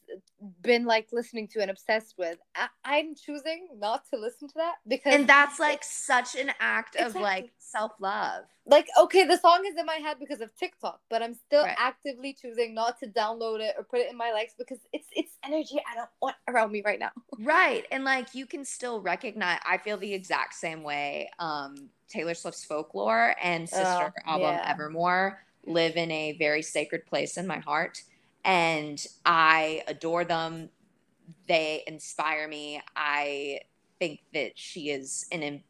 [0.62, 2.38] been like listening to and obsessed with.
[2.56, 6.95] I- am choosing not to listen to that because And that's like such an act
[6.95, 7.19] exactly.
[7.19, 11.24] of like self-love like okay the song is in my head because of tiktok but
[11.24, 11.76] i'm still right.
[11.80, 15.38] actively choosing not to download it or put it in my likes because it's it's
[15.43, 19.59] energy i don't want around me right now right and like you can still recognize
[19.65, 24.65] i feel the exact same way um taylor swift's folklore and sister oh, album yeah.
[24.65, 28.01] evermore live in a very sacred place in my heart
[28.45, 30.69] and i adore them.
[31.47, 32.81] They inspire me.
[32.95, 33.59] I
[33.99, 35.61] think that she is an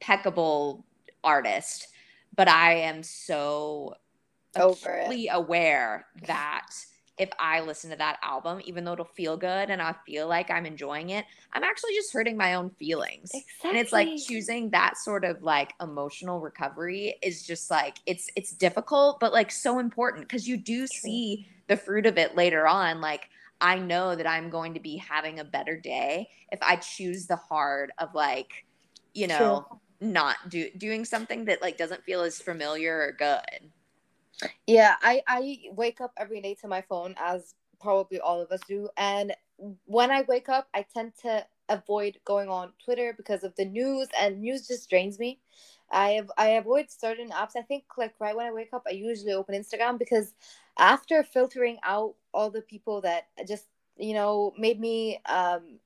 [0.00, 0.84] impeccable
[1.24, 1.88] artist
[2.36, 3.94] but I am so
[4.54, 6.70] acutely aware that
[7.16, 10.50] if I listen to that album, even though it'll feel good and I feel like
[10.50, 13.30] I'm enjoying it, I'm actually just hurting my own feelings.
[13.32, 13.70] Exactly.
[13.70, 18.52] And it's like choosing that sort of like emotional recovery is just like it's it's
[18.52, 23.00] difficult, but like so important because you do see the fruit of it later on.
[23.00, 23.28] Like
[23.60, 27.36] I know that I'm going to be having a better day if I choose the
[27.36, 28.66] hard of like,
[29.12, 33.70] you know, True not do doing something that like doesn't feel as familiar or good.
[34.66, 38.60] Yeah, I I wake up every day to my phone as probably all of us
[38.66, 39.34] do and
[39.86, 44.08] when I wake up, I tend to avoid going on Twitter because of the news
[44.18, 45.38] and news just drains me.
[45.90, 47.56] I have I avoid certain apps.
[47.56, 50.34] I think like right when I wake up, I usually open Instagram because
[50.78, 53.66] after filtering out all the people that just
[53.96, 55.78] you know made me um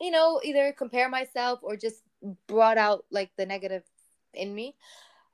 [0.00, 2.02] you know either compare myself or just
[2.46, 3.82] brought out like the negative
[4.34, 4.76] in me.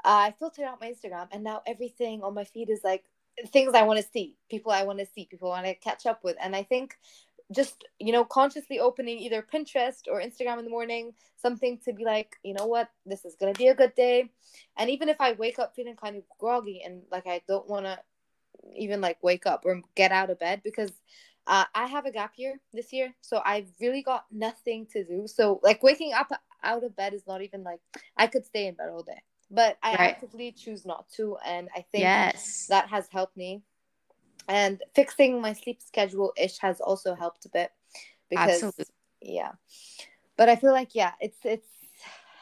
[0.05, 3.05] I filtered out my Instagram, and now everything on my feed is like
[3.49, 6.07] things I want to see, people I want to see, people I want to catch
[6.07, 6.37] up with.
[6.41, 6.97] And I think
[7.53, 12.05] just you know consciously opening either Pinterest or Instagram in the morning, something to be
[12.05, 14.31] like, you know what, this is gonna be a good day.
[14.77, 17.87] And even if I wake up feeling kind of groggy and like I don't want
[17.87, 17.99] to
[18.77, 20.93] even like wake up or get out of bed because
[21.47, 25.27] uh, I have a gap year this year, so I've really got nothing to do.
[25.27, 26.31] So like waking up
[26.63, 27.81] out of bed is not even like
[28.17, 29.21] I could stay in bed all day,
[29.55, 30.11] but I right.
[30.11, 32.67] actively choose not to, and I think yes.
[32.69, 33.63] that has helped me.
[34.49, 37.71] And fixing my sleep schedule ish has also helped a bit
[38.29, 38.85] because Absolutely.
[39.23, 39.53] yeah.
[40.37, 41.69] But I feel like yeah, it's it's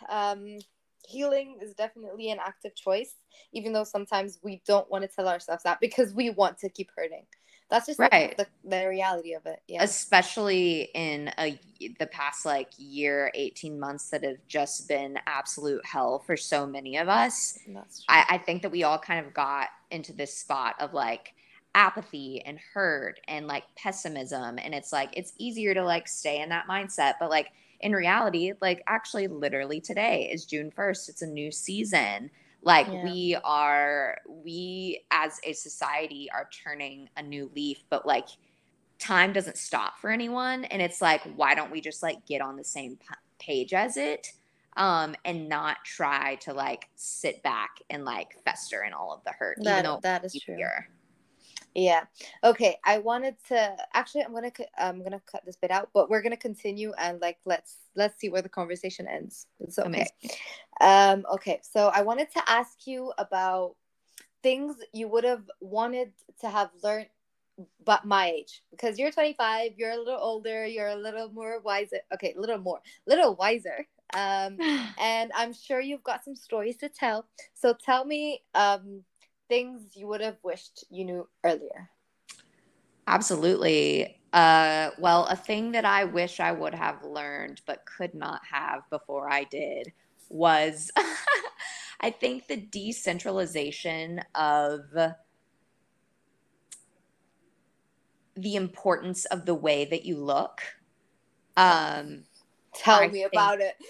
[0.08, 0.58] um
[1.06, 3.14] healing is definitely an active choice,
[3.52, 6.90] even though sometimes we don't want to tell ourselves that because we want to keep
[6.96, 7.26] hurting.
[7.72, 8.36] That's just right.
[8.36, 9.62] the, the, the reality of it.
[9.66, 9.82] Yeah.
[9.82, 11.58] Especially in a
[11.98, 16.98] the past like year, 18 months that have just been absolute hell for so many
[16.98, 17.58] of us.
[18.10, 21.32] I, I think that we all kind of got into this spot of like
[21.74, 24.58] apathy and hurt and like pessimism.
[24.58, 27.14] And it's like it's easier to like stay in that mindset.
[27.18, 31.08] But like in reality, like actually literally today is June 1st.
[31.08, 32.30] It's a new season
[32.62, 33.04] like yeah.
[33.04, 38.28] we are we as a society are turning a new leaf but like
[38.98, 42.56] time doesn't stop for anyone and it's like why don't we just like get on
[42.56, 42.96] the same
[43.38, 44.28] page as it
[44.76, 49.32] um and not try to like sit back and like fester in all of the
[49.32, 50.56] hurt that, even though that is true
[51.74, 52.04] yeah.
[52.44, 52.76] Okay.
[52.84, 54.24] I wanted to actually.
[54.24, 54.52] I'm gonna.
[54.78, 58.28] I'm gonna cut this bit out, but we're gonna continue and like let's let's see
[58.28, 59.46] where the conversation ends.
[59.60, 59.88] It's okay.
[59.88, 60.38] Amazing.
[60.80, 61.24] Um.
[61.32, 61.60] Okay.
[61.62, 63.76] So I wanted to ask you about
[64.42, 67.06] things you would have wanted to have learned,
[67.84, 69.72] but my age because you're 25.
[69.76, 70.66] You're a little older.
[70.66, 72.00] You're a little more wiser.
[72.12, 73.86] Okay, a little more, little wiser.
[74.14, 74.58] Um.
[75.00, 77.26] and I'm sure you've got some stories to tell.
[77.54, 78.42] So tell me.
[78.54, 79.04] Um
[79.52, 81.90] things you would have wished you knew earlier?
[83.06, 84.18] Absolutely.
[84.32, 88.88] Uh, well, a thing that I wish I would have learned but could not have
[88.88, 89.92] before I did
[90.30, 90.90] was
[92.00, 94.80] I think the decentralization of
[98.34, 100.62] the importance of the way that you look.
[101.58, 102.24] Um,
[102.74, 103.74] Tell me think, about it.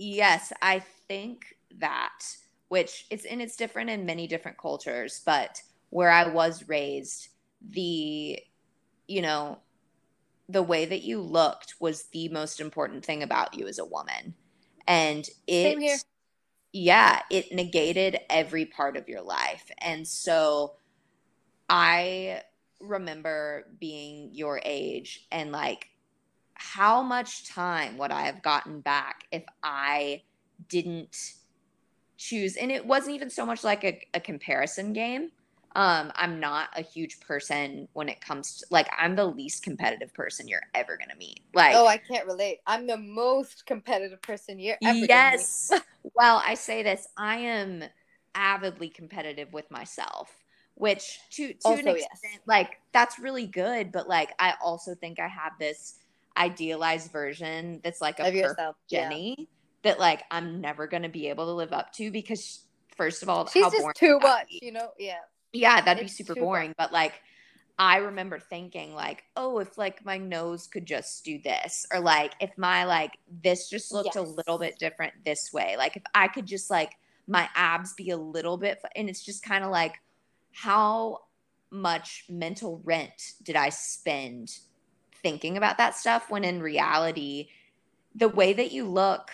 [0.00, 2.20] Yes, I think that
[2.68, 7.28] which it's and it's different in many different cultures, but where I was raised,
[7.66, 8.38] the
[9.06, 9.58] you know,
[10.48, 14.34] the way that you looked was the most important thing about you as a woman.
[14.86, 16.04] And it
[16.72, 19.70] yeah, it negated every part of your life.
[19.78, 20.76] And so
[21.68, 22.42] I
[22.80, 25.88] remember being your age and like
[26.54, 30.22] how much time would I have gotten back if I
[30.68, 31.16] didn't
[32.18, 35.30] choose and it wasn't even so much like a, a comparison game.
[35.76, 40.12] Um i'm not a huge person when it comes to like i'm the least competitive
[40.14, 41.40] person you're ever gonna meet.
[41.54, 42.58] Like oh i can't relate.
[42.66, 45.72] I'm the most competitive person you're ever yes.
[46.14, 47.84] Well i say this i am
[48.34, 50.30] avidly competitive with myself
[50.74, 52.40] which to to also, an extent yes.
[52.46, 55.96] like that's really good but like i also think i have this
[56.36, 59.44] idealized version that's like a of yourself jenny yeah
[59.82, 62.60] that like I'm never gonna be able to live up to because
[62.96, 64.90] first of all, she's just too much, you know?
[64.98, 65.18] Yeah.
[65.52, 66.74] Yeah, that'd it's be super boring.
[66.76, 67.14] But like
[67.78, 72.34] I remember thinking like, oh, if like my nose could just do this, or like
[72.40, 73.12] if my like
[73.42, 74.16] this just looked yes.
[74.16, 76.92] a little bit different this way, like if I could just like
[77.28, 79.94] my abs be a little bit, and it's just kind of like
[80.52, 81.20] how
[81.70, 84.58] much mental rent did I spend
[85.22, 87.48] thinking about that stuff when in reality,
[88.14, 89.30] the way that you look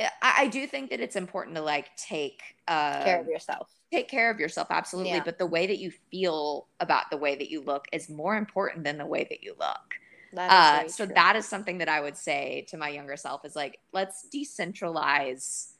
[0.00, 3.68] I, I do think that it's important to like take uh, care of yourself.
[3.92, 5.12] Take care of yourself, absolutely.
[5.12, 5.22] Yeah.
[5.24, 8.84] But the way that you feel about the way that you look is more important
[8.84, 9.94] than the way that you look.
[10.36, 11.14] Uh, so true.
[11.14, 15.72] that is something that I would say to my younger self is like, let's decentralize,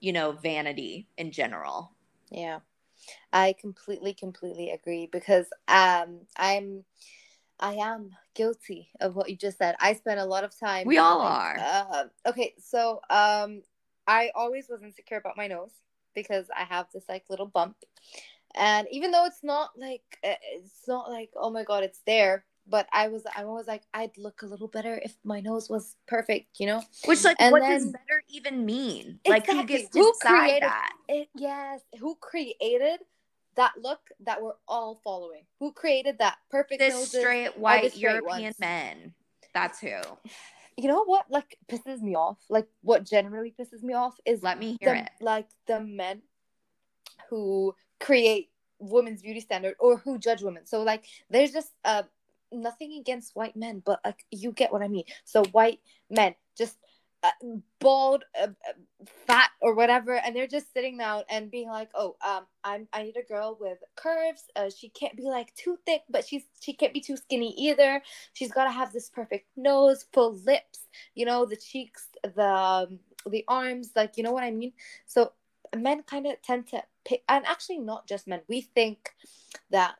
[0.00, 1.92] you know, vanity in general.
[2.30, 2.60] Yeah.
[3.32, 6.84] I completely, completely agree because um I'm
[7.60, 9.74] I am guilty of what you just said.
[9.80, 10.86] I spent a lot of time.
[10.86, 11.58] We all are.
[11.58, 13.62] Uh, okay, so um,
[14.06, 15.72] I always was insecure about my nose
[16.14, 17.76] because I have this like little bump,
[18.54, 22.44] and even though it's not like eh, it's not like oh my god it's there,
[22.66, 25.96] but I was I was like I'd look a little better if my nose was
[26.06, 26.82] perfect, you know.
[27.04, 29.20] Which like and what then, does better even mean?
[29.24, 29.30] Exactly.
[29.30, 30.92] Like who gets to who decide created, that?
[31.08, 33.00] It, yes, who created
[33.58, 35.42] that look that we're all following.
[35.58, 38.58] Who created that perfect this noses, straight white straight European ones.
[38.60, 39.14] men?
[39.52, 39.96] That's who.
[40.76, 42.38] You know what like pisses me off?
[42.48, 45.10] Like what generally pisses me off is let me hear the, it.
[45.20, 46.22] Like the men
[47.28, 50.64] who create women's beauty standard or who judge women.
[50.64, 52.04] So like there's just uh
[52.52, 55.04] nothing against white men, but like you get what I mean.
[55.24, 56.76] So white men just
[57.80, 62.16] bald, uh, uh, fat, or whatever, and they're just sitting down and being like, "Oh,
[62.26, 64.44] um, I'm I need a girl with curves.
[64.56, 68.02] Uh, she can't be like too thick, but she's she can't be too skinny either.
[68.32, 73.00] She's got to have this perfect nose, full lips, you know, the cheeks, the um,
[73.28, 74.72] the arms, like you know what I mean.
[75.06, 75.32] So
[75.76, 78.42] men kind of tend to pick, and actually not just men.
[78.48, 79.10] We think
[79.70, 79.96] that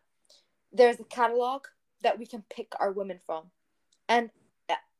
[0.73, 1.64] there's a catalog
[2.03, 3.51] that we can pick our women from,
[4.09, 4.31] and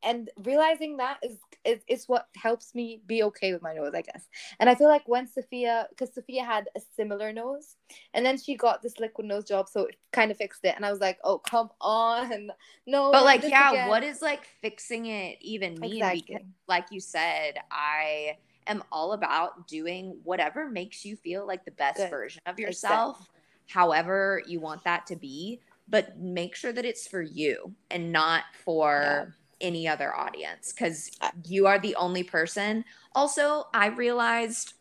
[0.03, 1.39] and realizing that is,
[1.69, 4.29] is is what helps me be okay with my nose, I guess.
[4.59, 7.77] And I feel like when Sophia, because Sophia had a similar nose,
[8.15, 10.75] and then she got this liquid nose job, so it kind of fixed it.
[10.77, 12.51] And I was like, oh come on,
[12.87, 13.13] no.
[13.13, 13.89] But like, yeah, again.
[13.89, 15.97] what is like fixing it even mean?
[15.97, 16.25] Exactly.
[16.29, 21.71] Because, like you said, I am all about doing whatever makes you feel like the
[21.73, 22.11] best Good.
[22.11, 23.41] version of yourself, exactly.
[23.69, 25.61] however you want that to be.
[25.91, 29.25] But make sure that it's for you and not for yeah.
[29.61, 31.11] Any other audience because
[31.47, 32.85] you are the only person.
[33.15, 34.75] Also, I realized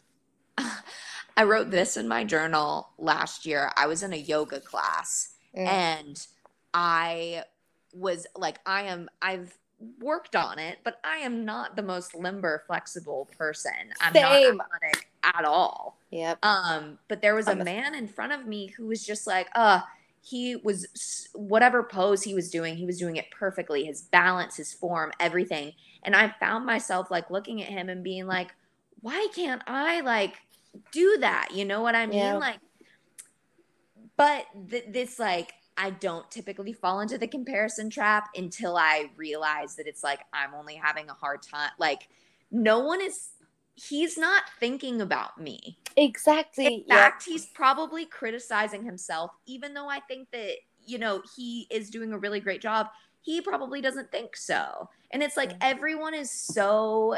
[1.37, 3.71] I wrote this in my journal last year.
[3.77, 5.67] I was in a yoga class mm.
[5.67, 6.27] and
[6.73, 7.43] I
[7.93, 9.57] was like, I am, I've
[9.99, 13.71] worked on it, but I am not the most limber, flexible person.
[14.01, 14.57] I'm Same.
[14.57, 15.97] not athletic at all.
[16.11, 16.43] Yep.
[16.43, 19.81] Um, but there was a man in front of me who was just like, uh,
[20.27, 23.85] he was whatever pose he was doing, he was doing it perfectly.
[23.85, 25.71] His balance, his form, everything.
[26.03, 28.53] And I found myself like looking at him and being like,
[28.99, 30.35] why can't I like
[30.91, 31.49] do that?
[31.53, 32.19] You know what I mean?
[32.19, 32.35] Yeah.
[32.35, 32.59] Like,
[34.17, 39.75] but th- this like I don't typically fall into the comparison trap until I realize
[39.75, 41.71] that it's like I'm only having a hard time.
[41.79, 42.09] Like,
[42.51, 43.29] no one is,
[43.77, 45.77] he's not thinking about me.
[45.95, 46.65] Exactly.
[46.65, 50.55] In fact, he's probably criticizing himself, even though I think that,
[50.85, 52.87] you know, he is doing a really great job.
[53.21, 54.89] He probably doesn't think so.
[55.11, 57.17] And it's like everyone is so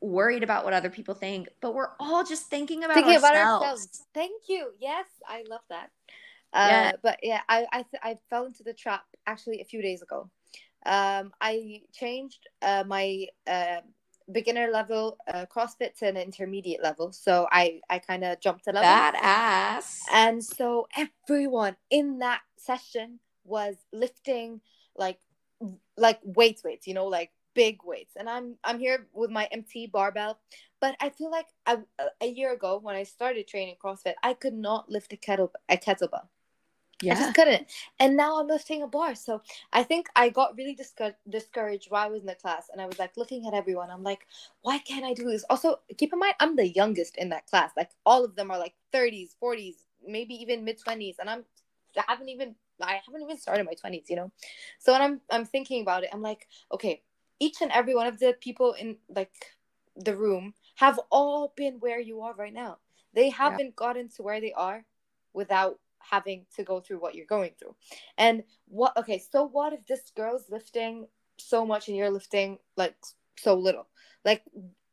[0.00, 3.32] worried about what other people think, but we're all just thinking about, thinking ourselves.
[3.32, 4.02] about ourselves.
[4.14, 4.70] Thank you.
[4.78, 5.90] Yes, I love that.
[6.52, 6.92] Uh, yeah.
[7.02, 10.30] But yeah, I I, th- I fell into the trap actually a few days ago.
[10.86, 13.80] Um, I changed uh, my uh,
[14.30, 18.72] beginner level uh, CrossFit to an intermediate level, so I I kind of jumped a
[18.72, 18.88] level.
[18.88, 20.00] Badass.
[20.12, 24.60] And so everyone in that session was lifting
[24.96, 25.18] like
[25.96, 28.14] like weights, weights, you know, like big weights.
[28.16, 30.38] And I'm I'm here with my empty barbell,
[30.80, 31.78] but I feel like I,
[32.20, 35.76] a year ago when I started training CrossFit, I could not lift a kettle a
[35.76, 36.28] kettlebell.
[37.00, 37.14] Yeah.
[37.14, 37.66] I just couldn't.
[38.00, 39.14] And now I'm lifting a bar.
[39.14, 39.40] So
[39.72, 42.70] I think I got really discour- discouraged while I was in the class.
[42.72, 43.90] And I was like looking at everyone.
[43.90, 44.26] I'm like,
[44.62, 45.44] why can't I do this?
[45.48, 47.70] Also, keep in mind, I'm the youngest in that class.
[47.76, 49.76] Like all of them are like 30s, 40s,
[50.06, 51.16] maybe even mid 20s.
[51.20, 51.44] And I'm,
[51.96, 54.32] I haven't even, I haven't even started my 20s, you know?
[54.80, 57.02] So when I'm, I'm thinking about it, I'm like, okay,
[57.38, 59.30] each and every one of the people in like
[59.94, 62.78] the room have all been where you are right now.
[63.14, 63.72] They haven't yeah.
[63.76, 64.84] gotten to where they are
[65.32, 65.78] without
[66.10, 67.74] having to go through what you're going through.
[68.16, 71.06] And what okay, so what if this girl's lifting
[71.36, 72.94] so much and you're lifting like
[73.38, 73.86] so little?
[74.24, 74.42] Like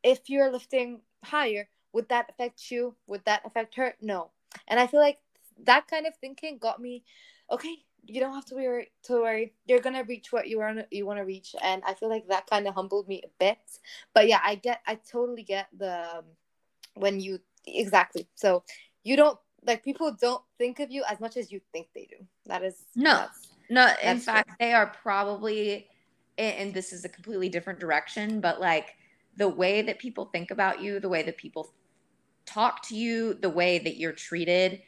[0.03, 2.95] if you're lifting higher, would that affect you?
[3.07, 3.95] Would that affect her?
[4.01, 4.31] No.
[4.67, 5.19] And I feel like
[5.63, 7.03] that kind of thinking got me
[7.51, 7.75] okay,
[8.07, 9.53] you don't have to worry to worry.
[9.65, 11.55] You're gonna reach what you want you want to reach.
[11.63, 13.57] And I feel like that kind of humbled me a bit.
[14.13, 16.25] But yeah, I get I totally get the um,
[16.95, 18.27] when you exactly.
[18.35, 18.63] So
[19.03, 22.25] you don't like people don't think of you as much as you think they do.
[22.45, 23.25] That is no,
[23.69, 23.91] no.
[24.03, 24.55] In fact, true.
[24.59, 25.87] they are probably,
[26.37, 28.95] and this is a completely different direction, but like
[29.37, 31.73] the way that people think about you, the way that people
[32.45, 34.81] talk to you, the way that you're treated.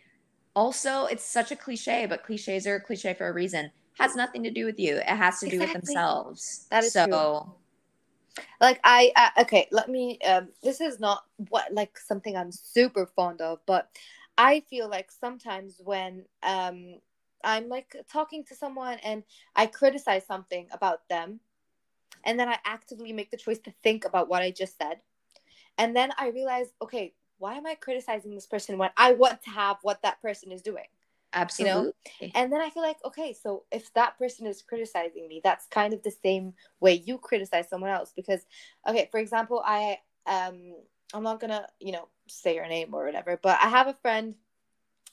[0.55, 3.69] Also, it's such a cliche, but cliches are a cliche for a reason.
[3.99, 4.97] Has nothing to do with you.
[4.97, 5.73] It has to do exactly.
[5.73, 6.67] with themselves.
[6.69, 7.07] That is so.
[7.07, 7.53] True
[8.61, 13.05] like i uh, okay let me um this is not what like something i'm super
[13.05, 13.89] fond of but
[14.37, 16.99] I feel like sometimes when um,
[17.43, 19.23] I'm like talking to someone and
[19.55, 21.39] I criticize something about them,
[22.23, 25.01] and then I actively make the choice to think about what I just said,
[25.77, 29.49] and then I realize, okay, why am I criticizing this person when I want to
[29.51, 30.85] have what that person is doing?
[31.33, 31.93] Absolutely.
[32.19, 32.31] You know?
[32.35, 35.93] And then I feel like, okay, so if that person is criticizing me, that's kind
[35.93, 38.11] of the same way you criticize someone else.
[38.15, 38.41] Because,
[38.87, 40.75] okay, for example, I um
[41.13, 44.35] I'm not gonna, you know, say her name or whatever, but I have a friend,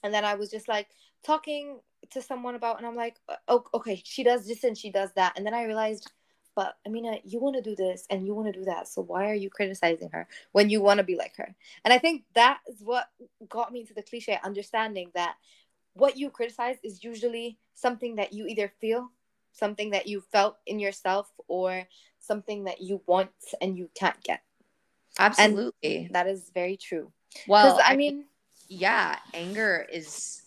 [0.03, 0.89] and then I was just like
[1.25, 3.17] talking to someone about, and I'm like,
[3.49, 6.11] oh, okay, she does this and she does that, and then I realized,
[6.57, 9.31] but Amina, you want to do this and you want to do that, so why
[9.31, 11.55] are you criticizing her when you want to be like her?
[11.85, 13.09] And I think that is what
[13.49, 15.37] got me into the cliche, understanding that
[15.95, 19.11] what you criticize is usually something that you either feel
[19.55, 21.85] something that you felt in yourself or
[22.19, 24.43] something that you want and you can't get
[25.19, 26.07] Absolutely.
[26.07, 27.13] And that is very true.
[27.47, 28.25] Well, I mean,
[28.69, 30.43] yeah, anger is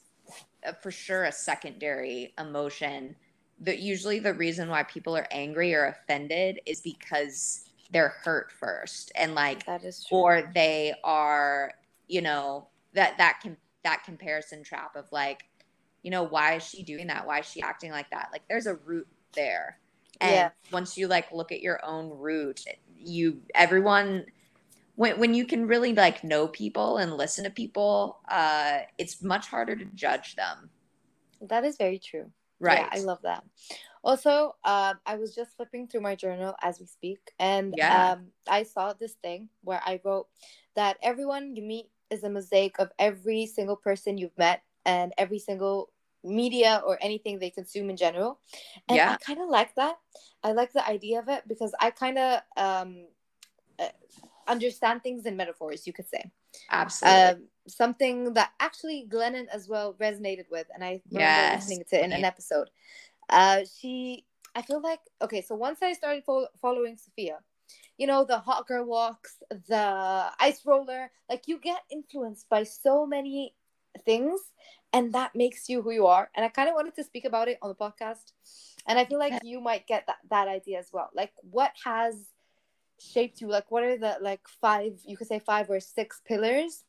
[0.64, 3.16] a, for sure a secondary emotion.
[3.60, 9.12] That usually the reason why people are angry or offended is because they're hurt first,
[9.16, 10.18] and like that is true.
[10.18, 11.74] or they are,
[12.08, 15.46] you know, that that can that comparison trap of like,
[16.04, 17.26] you know, why is she doing that?
[17.26, 18.30] Why is she acting like that?
[18.32, 19.80] Like, there's a root there.
[20.22, 20.50] And Yeah.
[20.72, 22.64] once you like look at your own root,
[22.96, 24.26] you everyone
[24.98, 29.48] when when you can really like know people and listen to people, uh it's much
[29.48, 30.70] harder to judge them.
[31.42, 32.32] That is very true.
[32.60, 32.80] Right.
[32.80, 33.44] Yeah, I love that.
[34.04, 38.14] Also, um, I was just flipping through my journal as we speak, and Yeah.
[38.14, 40.28] um, I saw this thing where I wrote
[40.76, 45.40] that everyone you meet is a mosaic of every single person you've met and every
[45.40, 45.92] single
[46.24, 48.40] media or anything they consume in general.
[48.90, 50.00] And I kind of like that.
[50.44, 53.08] I like the idea of it because I kind of um,
[53.80, 53.90] uh,
[54.48, 56.32] understand things in metaphors, you could say
[56.70, 57.22] Absolutely.
[57.22, 61.56] um, something that actually Glennon as well resonated with, and I remember Yes.
[61.56, 62.70] listening to in an episode.
[63.30, 64.26] Uh, she,
[64.56, 67.40] I feel like okay, so once I started fol- following Sophia,
[67.98, 73.06] you know, the hot girl walks, the ice roller, like you get influenced by so
[73.06, 73.54] many
[74.06, 74.40] things,
[74.94, 76.30] and that makes you who you are.
[76.36, 78.32] And I kind of wanted to speak about it on the podcast,
[78.88, 81.10] and I feel like you might get that that idea as well.
[81.14, 82.30] Like, what has
[83.00, 83.48] shaped you?
[83.48, 85.00] Like, what are the like five?
[85.06, 86.84] You could say five or six pillars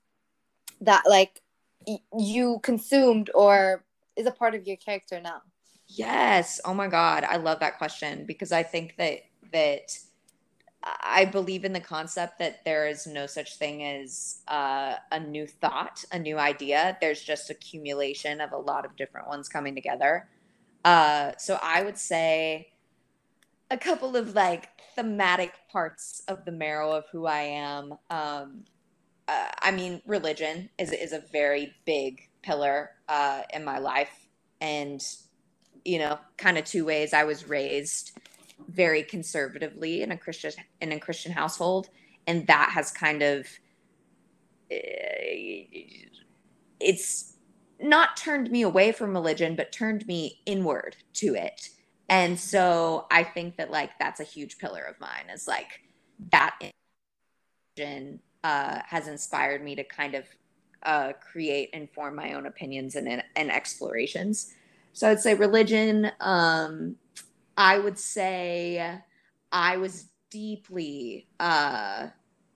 [0.81, 1.43] that like
[1.87, 3.85] y- you consumed or
[4.17, 5.43] is a part of your character now.
[5.89, 6.61] Yes.
[6.65, 7.25] Oh my God.
[7.25, 9.21] I love that question because I think that
[9.53, 9.99] that
[10.83, 15.47] I believe in the concept that there is no such thing as uh, a new
[15.47, 16.97] thought, a new idea.
[17.01, 20.29] There's just accumulation of a lot of different ones coming together.
[20.85, 22.69] Uh, so I would say
[23.71, 24.69] a couple of like
[24.99, 27.93] thematic parts of the marrow of who I am.
[28.11, 28.65] Um,
[29.29, 34.27] uh, I mean, religion is is a very big pillar uh, in my life,
[34.61, 35.01] and
[35.85, 37.15] you know, kind of two ways.
[37.15, 38.19] I was raised
[38.67, 41.91] very conservatively in a Christian in a Christian household,
[42.27, 43.47] and that has kind of
[44.73, 44.75] uh,
[46.81, 47.37] it's
[47.81, 51.69] not turned me away from religion, but turned me inward to it.
[52.09, 55.83] And so I think that like that's a huge pillar of mine is like
[56.31, 56.59] that
[57.77, 60.25] religion uh, has inspired me to kind of
[60.85, 64.55] uh, create and form my own opinions and, and explorations.
[64.93, 66.11] So I'd say religion.
[66.21, 66.97] Um,
[67.57, 69.01] I would say
[69.53, 72.09] I was deeply uh,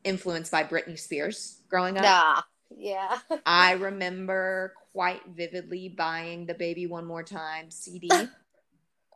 [0.05, 2.05] influenced by Britney Spears growing up.
[2.05, 2.43] Nah.
[2.75, 3.19] Yeah.
[3.45, 8.09] I remember quite vividly buying the Baby One More Time CD.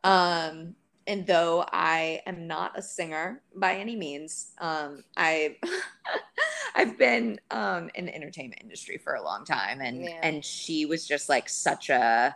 [0.07, 5.57] um, and though I am not a singer by any means, um, I
[6.75, 10.19] I've been um, in the entertainment industry for a long time, and Yeah.
[10.21, 12.35] and she was just like such a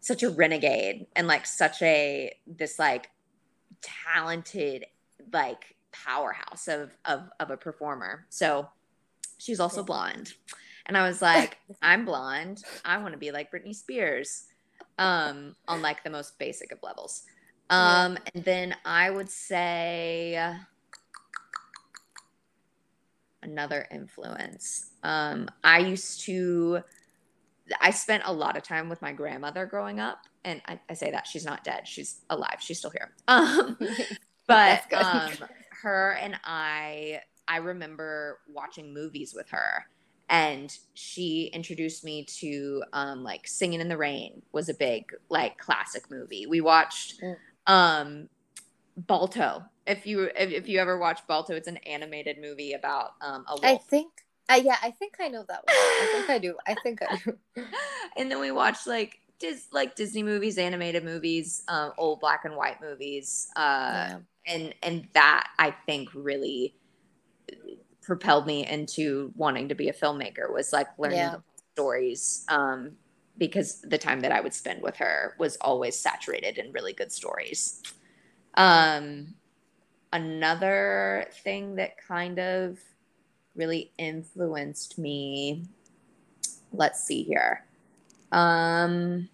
[0.00, 3.10] such a renegade and like such a this like
[3.80, 4.86] talented
[5.32, 8.26] like powerhouse of of of a performer.
[8.30, 8.68] So
[9.38, 9.86] she's also Yeah.
[9.86, 10.34] blonde.
[10.86, 12.64] And I was like, I'm blonde.
[12.84, 14.44] I want to be like Britney Spears.
[15.02, 17.24] Um, on like the most basic of levels.
[17.70, 20.54] Um, and then I would say
[23.42, 24.90] another influence.
[25.02, 26.82] Um, I used to
[27.80, 31.10] I spent a lot of time with my grandmother growing up, and I, I say
[31.10, 32.56] that she's not dead; she's alive.
[32.60, 33.12] She's still here.
[33.28, 33.78] Um,
[34.46, 35.32] but um,
[35.82, 39.86] her and I, I remember watching movies with her,
[40.32, 45.58] and she introduced me to um, like Singing in the Rain was a big like
[45.58, 46.46] classic movie.
[46.46, 47.36] We watched Mm.
[47.66, 48.28] um,
[48.96, 49.62] Balto.
[49.86, 53.52] If you if, if you ever watch Balto, it's an animated movie about um, a
[53.60, 53.64] wolf.
[53.64, 54.10] I think.
[54.48, 55.76] Uh, yeah, I think I know that one.
[55.76, 56.56] I think I do.
[56.66, 57.38] I think I do.
[58.16, 62.56] and then we watched like Dis- like Disney movies, animated movies, um, old black and
[62.56, 64.18] white movies, uh, Yeah.
[64.46, 66.74] and and that I think really
[68.02, 71.36] propelled me into wanting to be a filmmaker was like learning Yeah.
[71.74, 72.92] stories um,
[73.38, 77.12] because the time that I would spend with her was always saturated in really good
[77.12, 77.82] stories.
[78.54, 79.34] Um,
[80.12, 82.78] another thing that kind of
[83.54, 85.64] really influenced me
[86.72, 87.64] let's see here
[88.32, 89.28] um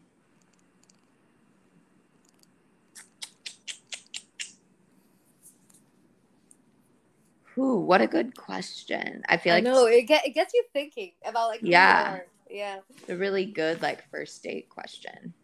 [7.58, 9.22] Ooh, what a good question.
[9.28, 12.20] I feel like no, it, get, it gets you thinking about like Yeah.
[12.48, 12.78] Yeah.
[13.08, 15.34] a really good like first date question.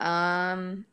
[0.00, 0.84] Um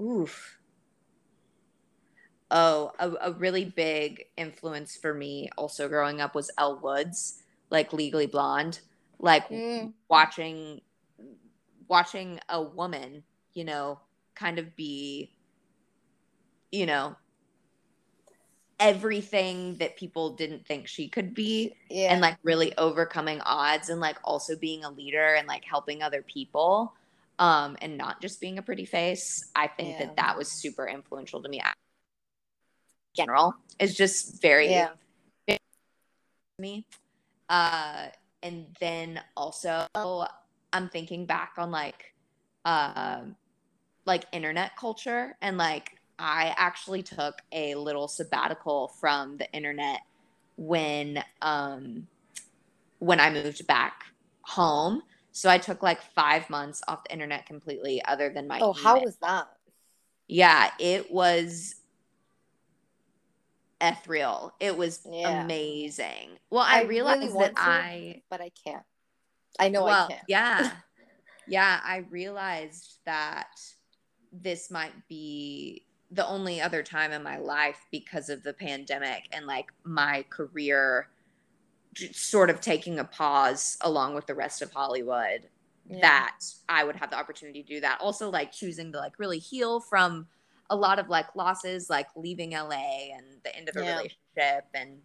[0.00, 0.58] Oof.
[2.50, 7.92] Oh, a, a really big influence for me also growing up was Elle Woods, like
[7.92, 8.80] Legally Blonde,
[9.18, 9.92] like Mm.
[10.08, 10.80] watching
[11.88, 13.24] watching a woman,
[13.54, 14.00] you know,
[14.34, 15.32] kind of be
[16.70, 17.16] you know,
[18.80, 22.12] everything that people didn't think she could be Yeah.
[22.12, 26.22] and like really overcoming odds and like also being a leader and like helping other
[26.22, 26.94] people
[27.40, 30.06] um and not just being a pretty face i think Yeah.
[30.06, 31.64] that that was super influential to me in
[33.16, 34.90] general is just very yeah.
[36.60, 36.84] me
[37.48, 38.06] uh
[38.44, 39.86] and then also
[40.72, 42.14] i'm thinking back on like
[42.64, 43.36] um
[44.06, 50.00] like internet culture and like i actually took a little sabbatical from the internet
[50.56, 52.06] when um
[52.98, 54.04] when i moved back
[54.42, 55.02] home
[55.32, 59.00] so i took like five months off the internet completely other than my Oh, how
[59.00, 59.48] was that?
[60.26, 61.76] yeah it was
[63.80, 65.42] ethereal it was Yeah.
[65.42, 67.62] amazing well i, I realized really that to.
[67.62, 68.82] i But I can't.
[69.58, 70.22] I know well, I can't.
[70.28, 70.70] yeah.
[71.46, 73.48] yeah, I realized that
[74.32, 79.46] this might be the only other time in my life because of the pandemic and
[79.46, 81.08] like my career
[82.12, 85.48] sort of taking a pause along with the rest of Hollywood
[85.88, 86.00] Yeah.
[86.00, 86.36] that
[86.68, 88.00] I would have the opportunity to do that.
[88.00, 90.26] Also like choosing to like really heal from
[90.70, 93.96] a lot of like losses like leaving LA and the end of a Yeah.
[93.96, 94.98] relationship and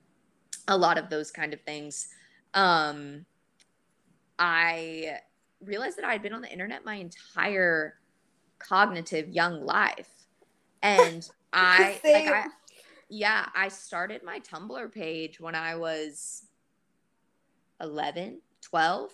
[0.67, 2.07] a lot of those kind of things.
[2.53, 3.25] Um
[4.39, 5.17] I
[5.61, 7.95] realized that I had been on the internet my entire
[8.59, 10.09] cognitive young life.
[10.81, 12.45] And I like I
[13.09, 16.45] yeah, I started my Tumblr page when I was
[17.79, 19.11] 11, 12.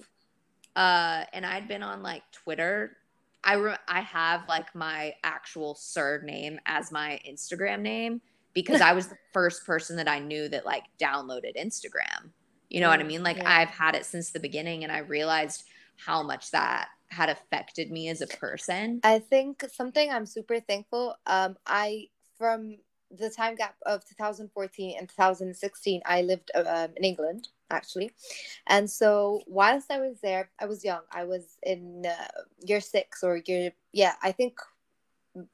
[0.75, 2.97] Uh and I'd been on like Twitter.
[3.43, 8.21] I re- I have like my actual surname as my Instagram name
[8.53, 12.31] because I was the first person that I knew that like downloaded Instagram.
[12.69, 13.23] You know what I mean?
[13.23, 13.59] Like yeah.
[13.59, 15.63] I've had it since the beginning and I realized
[15.97, 19.01] how much that had affected me as a person.
[19.03, 21.15] I think something I'm super thankful.
[21.25, 22.07] Um, I
[22.37, 22.77] from
[23.11, 28.11] the time gap of 2014 and 2016, I lived um, in England actually,
[28.67, 31.01] and so whilst I was there, I was young.
[31.11, 34.59] I was in uh, year six or year yeah, I think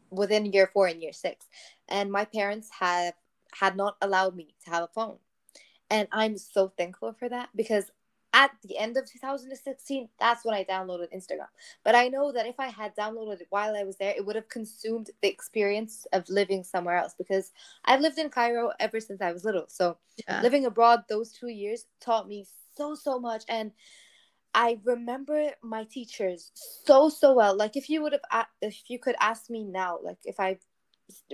[0.09, 1.45] within year four and year six,
[1.87, 3.13] and my parents had
[3.53, 5.17] had not allowed me to have a phone,
[5.89, 7.91] and I'm so thankful for that because
[8.33, 11.47] at the end of 2016, that's when I downloaded Instagram.
[11.85, 14.35] But I know that if I had downloaded it while I was there, it would
[14.35, 17.53] have consumed the experience of living somewhere else because
[17.85, 19.65] I've lived in Cairo ever since I was little.
[19.69, 20.41] So Yeah.
[20.41, 23.45] living abroad those two years taught me so, so much.
[23.47, 23.71] And
[24.53, 27.55] I remember my teachers so, so well.
[27.55, 30.57] Like if you would have, if you could ask me now, like if I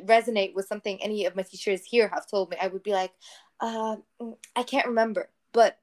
[0.01, 3.13] resonate with something any of my teachers here have told me, I would be like,
[3.59, 5.29] uh, mm, I can't remember.
[5.53, 5.77] But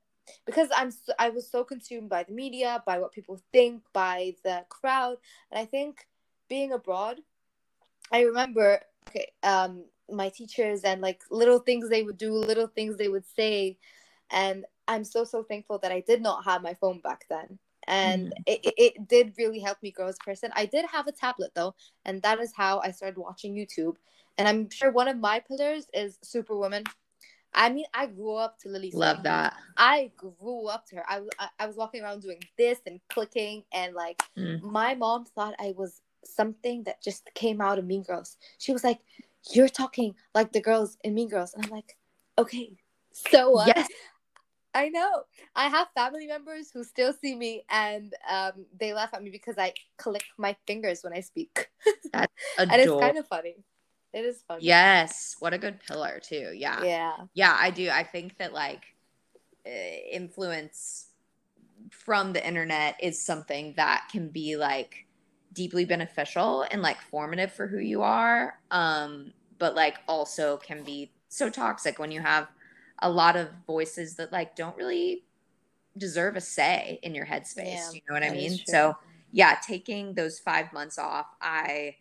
[0.47, 4.35] because I'm so, I was so consumed by the media, by what people think, by
[4.45, 5.19] the crowd,
[5.51, 6.07] and I think
[6.49, 7.21] being abroad,
[8.13, 12.97] I remember okay, um, my teachers and like little things they would do, little things
[12.97, 13.79] they would say,
[14.31, 17.59] and I'm so so thankful that I did not have my phone back then.
[17.89, 20.51] And it, it, it did really help me grow as a person.
[20.55, 21.75] I did have a tablet though,
[22.05, 23.97] and that is how I started watching YouTube.
[24.37, 26.85] And I'm sure one of my pillars is Superwoman.
[27.55, 28.91] I mean, I grew up to Lilly.
[28.93, 29.55] Love that.
[29.77, 31.05] I grew up to her.
[31.09, 34.61] I, I, I was walking around doing this and clicking, and like Mm.
[34.63, 38.37] my mom thought I was something that just came out of Mean Girls.
[38.59, 39.01] She was like,
[39.51, 41.97] "You're talking like the girls in Mean Girls," and I'm like,
[42.37, 42.77] "Okay,
[43.13, 43.89] so what?" Yes.
[44.79, 45.25] I know.
[45.57, 49.59] I have family members who still see me, and um, they laugh at me because
[49.59, 51.69] I click my fingers when I speak,
[52.15, 52.29] and
[52.71, 53.57] it's kind of funny.
[54.13, 54.65] It is funny.
[54.65, 55.35] Yes.
[55.41, 56.53] What a good pillar too.
[56.55, 56.85] Yeah.
[56.85, 57.17] Yeah.
[57.35, 57.91] Yeah, I do.
[57.91, 58.85] I think that like
[59.67, 59.71] uh,
[60.13, 61.09] influence
[61.91, 65.07] from the internet is something that can be like
[65.53, 71.11] deeply beneficial and like formative for who you are um but like also can be
[71.29, 72.49] so toxic when you have
[73.01, 75.25] a lot of voices that like don't really
[75.97, 78.59] deserve a say in your headspace Yeah, you know what i mean?
[78.67, 78.97] so
[79.33, 81.97] yeah taking those 5 months off i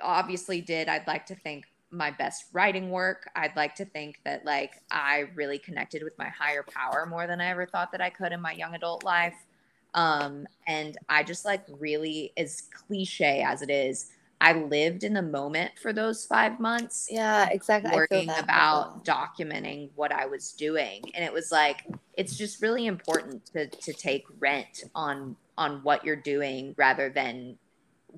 [0.00, 4.44] obviously did i'd like to think my best writing work i'd like to think that
[4.44, 8.08] like i really connected with my higher power more than i ever thought that i
[8.08, 9.36] could in my young adult life.
[9.94, 14.10] Um and i just like really as cliche as it is
[14.42, 17.92] i lived in the moment for those five months Yeah, exactly.
[17.92, 23.46] Worrying about documenting what i was doing and it was like it's just really important
[23.54, 27.56] to to take rent on on what you're doing rather than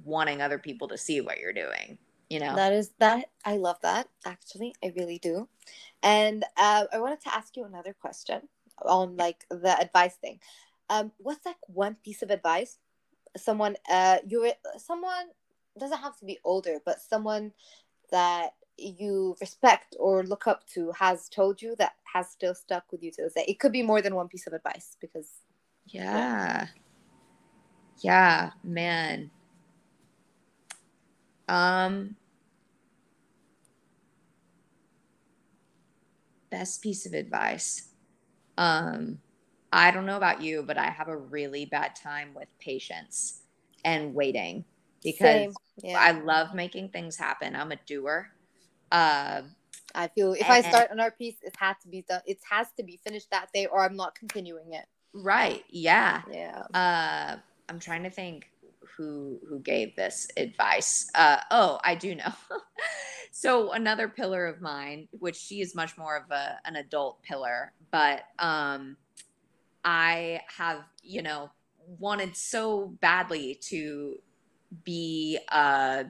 [0.05, 1.99] wanting other people to see what you're doing
[2.31, 3.27] you know That is that.
[3.45, 4.09] I love that.
[4.25, 5.49] Actually, I really do.
[6.03, 8.49] And uh, I wanted to ask you another question
[8.83, 10.41] on like the advice thing.
[10.91, 12.79] Um, what's like one piece of advice
[13.37, 15.27] someone uh you were someone
[15.81, 17.53] doesn't have to be older, but someone
[18.11, 23.03] that you respect or look up to has told you that has still stuck with
[23.03, 23.45] you to this day?
[23.47, 25.29] It could be more than one piece of advice because
[25.87, 26.67] yeah.
[28.01, 29.31] Yeah, man.
[31.49, 32.17] Um
[36.51, 37.89] best piece of advice.
[38.59, 39.19] Um
[39.73, 43.43] I don't know about you, but I have a really bad time with patience
[43.85, 44.65] and waiting
[45.03, 45.99] because yeah.
[45.99, 47.57] I love making things happen.
[47.57, 48.31] I'm a doer.
[48.93, 49.43] Uh,
[49.95, 52.21] I feel if and, I start an art piece, it has to be done.
[52.27, 54.87] It has to be finished that day, or I'm not continuing it.
[55.13, 55.65] Right.
[55.69, 56.23] Yeah.
[56.31, 56.63] Yeah.
[56.75, 57.37] Uh,
[57.69, 58.51] I'm trying to think
[58.97, 61.11] who who gave this advice.
[61.15, 62.33] Uh, oh, I do know.
[63.33, 67.73] so another pillar of mine, which she is much more of a an adult pillar,
[67.91, 68.97] but um,
[69.85, 71.51] I have you know
[71.99, 74.19] wanted so badly to
[74.85, 76.05] be uh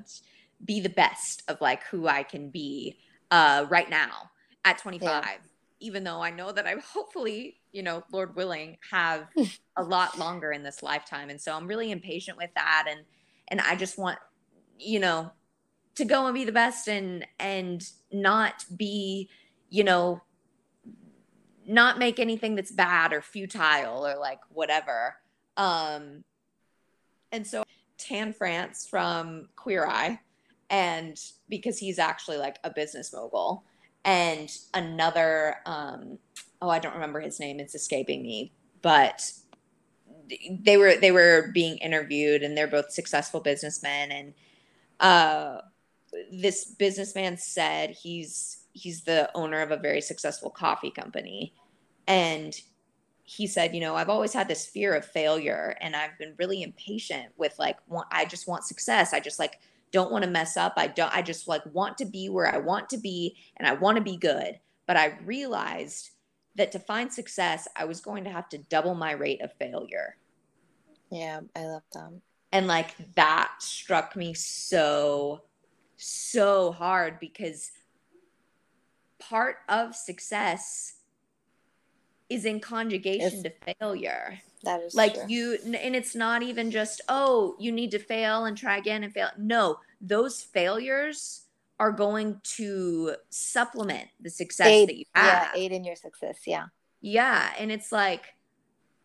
[0.64, 2.96] be the best of like who I can be
[3.30, 4.30] uh right now
[4.64, 5.36] at 25 yeah.
[5.80, 9.28] even though I know that I hopefully you know lord willing have
[9.76, 11.30] a lot longer in this lifetime.
[11.30, 12.86] And so I'm really impatient with that.
[12.88, 13.00] And
[13.48, 14.18] and I just want
[14.78, 15.30] you know
[15.96, 19.28] to go and be the best and and not be
[19.68, 20.22] you know
[21.66, 25.16] not make anything that's bad or futile or like whatever.
[25.56, 26.24] Um
[27.32, 27.64] and so
[27.99, 30.20] Tan France from Queer Eye,
[30.70, 33.64] and because he's actually like a business mogul,
[34.05, 36.18] and another, um,
[36.61, 39.32] oh, I don't remember his name; it's escaping me, but
[40.51, 44.34] they were they were being interviewed, and they're both successful businessmen, and
[45.01, 45.61] uh,
[46.32, 51.55] this businessman said he's he's the owner of a very successful coffee company,
[52.07, 52.61] and
[53.25, 56.62] he said, you know, I've always had this fear of failure and I've been really
[56.62, 59.14] impatient with like want, I just want success.
[59.14, 59.61] I just like
[59.93, 60.75] don't want to mess up.
[60.77, 63.72] I don't I just like want to be where I want to be and I
[63.72, 64.61] want to be good.
[64.87, 66.11] But I realized
[66.57, 70.16] that to find success, I was going to have to double my rate of failure.
[71.11, 72.20] Yeah, I love that.
[72.53, 75.43] And like that struck me so
[75.97, 77.70] so hard because
[79.18, 80.97] part of success
[82.29, 84.39] is in conjugation it's, to failure.
[84.64, 85.25] That is like true.
[85.29, 89.12] you, and it's not even just, oh, you need to fail and try again and
[89.12, 89.29] fail.
[89.39, 91.43] No, those failures
[91.79, 95.51] are going to supplement the success aid, that you have.
[95.55, 96.39] Yeah, aid in your success.
[96.47, 96.66] Yeah.
[97.01, 97.51] Yeah.
[97.59, 98.35] And it's like,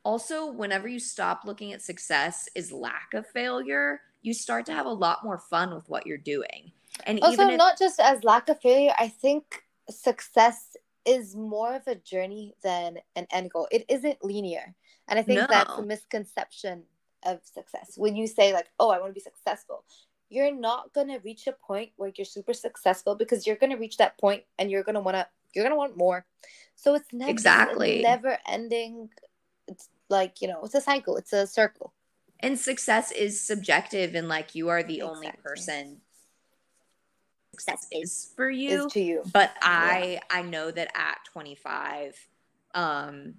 [0.04, 4.86] also, whenever you stop looking at success as lack of failure, you start to have
[4.86, 6.72] a lot more fun with what you're doing.
[7.06, 11.76] And also, even if, not just as lack of failure, I think success is more
[11.76, 13.68] of a journey than an end goal.
[13.72, 14.76] It isn't linear.
[15.08, 15.48] And I think no.
[15.50, 16.84] that's a misconception
[17.26, 17.94] of success.
[17.98, 19.84] When you say, like, oh, I want to be successful,
[20.30, 23.78] you're not going to reach a point where you're super successful because you're going to
[23.78, 26.26] reach that point and you're going to want to, you're going to want more.
[26.76, 29.10] So it's never, exactly it's never ending.
[29.68, 31.94] It's like, you know, it's a cycle, it's a circle.
[32.40, 35.18] And success is subjective, and like you are the exactly.
[35.18, 36.02] only person
[37.60, 38.86] success is for you.
[38.86, 39.24] Is to you.
[39.32, 40.20] But I yeah.
[40.30, 42.16] I know that at 25,
[42.74, 43.36] um,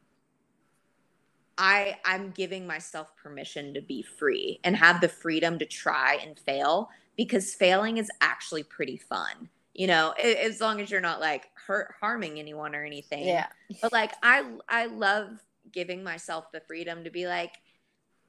[1.58, 6.38] I I'm giving myself permission to be free and have the freedom to try and
[6.38, 9.48] fail because failing is actually pretty fun.
[9.74, 13.26] You know, as long as you're not like hurt harming anyone or anything.
[13.26, 13.46] Yeah.
[13.80, 15.38] But like I I love
[15.72, 17.52] giving myself the freedom to be like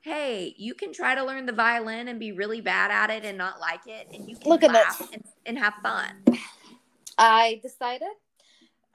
[0.01, 3.37] hey, you can try to learn the violin and be really bad at it and
[3.37, 6.23] not like it, and you can look at this and, and, have fun.
[7.17, 8.09] I decided.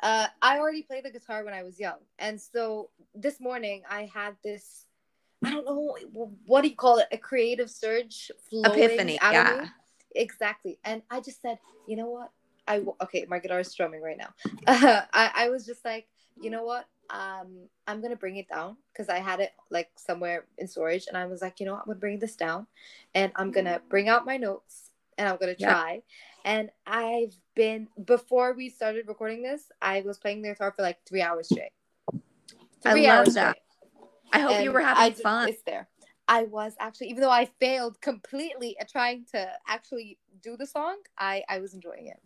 [0.02, 4.10] Uh, I already played the guitar when I was young, and so this morning I
[4.12, 4.84] had this.
[5.44, 5.96] I don't know
[6.46, 7.06] what do you call it?
[7.12, 9.18] A creative surge, epiphany.
[9.22, 9.68] yeah,
[10.14, 10.78] exactly.
[10.84, 12.30] And I just said, you know what?
[12.66, 14.34] I okay, my guitar is strumming right now.
[14.66, 16.08] Uh, I I was just like,
[16.40, 16.86] you know what?
[17.10, 21.16] Um i'm gonna bring it down because i had it like somewhere in storage and
[21.16, 22.66] i was like you know i'm gonna bring this down
[23.14, 26.02] and i'm gonna bring out my notes and i'm gonna try.
[26.44, 26.52] Yeah.
[26.52, 30.98] and i've been before we started recording this i was playing the guitar for like
[31.06, 31.72] three hours straight.
[32.82, 33.56] Three I love that.
[33.56, 34.08] straight.
[34.32, 35.48] i hope and you were having just, fun.
[35.48, 35.88] it's there.
[36.28, 40.96] I was actually even though i failed completely at trying to actually do the song
[41.18, 42.20] i i was enjoying it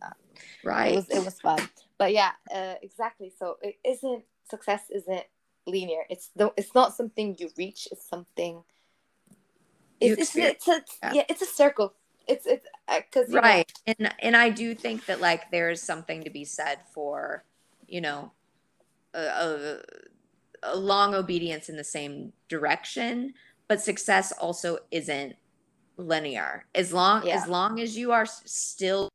[0.64, 1.58] right it was it was fun.
[1.98, 5.24] But yeah uh, exactly so it isn't success isn't
[5.66, 6.02] linear.
[6.08, 7.88] It's the it's not something you reach.
[7.92, 8.62] It's something.
[10.00, 11.12] It's, it's, it's a yeah.
[11.14, 11.22] yeah.
[11.28, 11.94] it's a circle.
[12.26, 13.94] It's it's because uh, right, know.
[13.98, 17.44] and and I do think that like there's something to be said for,
[17.86, 18.32] you know,
[19.14, 19.80] a, a,
[20.62, 23.34] a long obedience in the same direction,
[23.68, 25.36] but success also isn't
[25.96, 26.66] linear.
[26.74, 27.36] As long yeah.
[27.36, 29.08] as long as you are still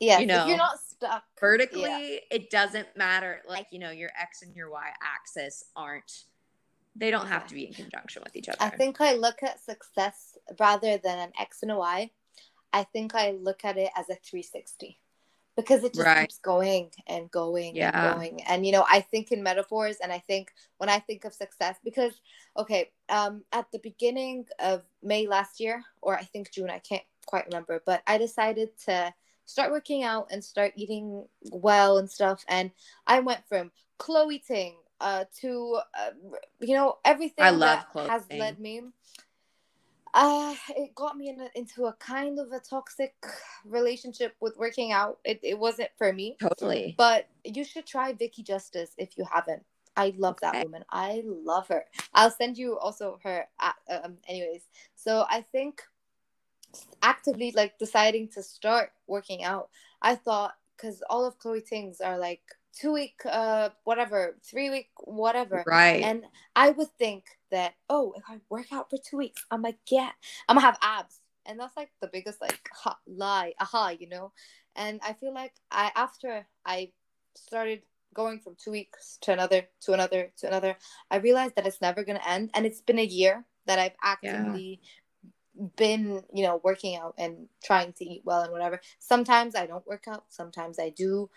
[0.00, 2.18] Yeah, you know, if you're not stuck vertically, yeah.
[2.30, 3.40] it doesn't matter.
[3.48, 6.24] Like, you know, your X and your Y axis aren't,
[6.96, 8.58] they don't have to be in conjunction with each other.
[8.60, 12.10] I think I look at success rather than an X and a Y.
[12.72, 14.98] I think I look at it as a 360
[15.56, 16.22] because it just Right.
[16.22, 17.90] keeps going and going Yeah.
[17.94, 18.42] and going.
[18.44, 21.76] And you know, I think in metaphors and I think when I think of success
[21.84, 22.12] because
[22.56, 27.04] okay, um at the beginning of May last year or I think June, I can't
[27.26, 29.12] quite remember, but I decided to
[29.52, 32.44] start working out and start eating well and stuff.
[32.48, 32.70] And
[33.06, 36.10] I went from Chloe Ting uh to uh,
[36.60, 38.38] you know everything I love that has Ting.
[38.40, 38.80] led me.
[40.14, 43.14] Uh it got me in a, into a kind of a toxic
[43.64, 45.18] relationship with working out.
[45.24, 46.36] It, it wasn't for me.
[46.40, 46.94] Totally.
[46.98, 49.64] but you should try Vicky Justiz if you haven't.
[49.96, 50.50] I love Okay.
[50.52, 50.84] that woman.
[50.90, 51.84] I love her.
[52.14, 53.72] I'll send you also her uh,
[54.04, 54.62] um anyways.
[54.94, 55.82] So i think
[57.02, 59.68] actively like deciding to start working out
[60.00, 62.42] i thought because all of Chloe Ting's are like
[62.74, 66.02] two week uh whatever three week whatever Right.
[66.02, 66.24] and
[66.56, 70.10] I would think that, oh, if I work out for two weeks, I'm like yeah,
[70.48, 71.20] I'm gonna have abs.
[71.46, 74.32] And that's like the biggest like ha, lie, aha, you know.
[74.76, 76.92] And I feel like I after I
[77.34, 77.82] started
[78.14, 80.76] going from two weeks to another, to another, to another,
[81.10, 82.50] I realized that it's never gonna end.
[82.54, 84.80] And it's been a year that I've actively
[85.76, 88.80] been, you know, working out and trying to eat well and whatever.
[88.98, 91.30] Sometimes I don't work out, sometimes I do.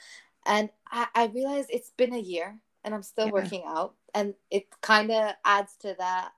[0.45, 3.31] And I, I realized it's been a year and I'm still Yeah.
[3.33, 3.95] working out.
[4.13, 6.31] And it kind of adds to that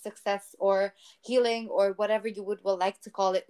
[0.00, 3.46] success or healing or whatever you would well like to call it,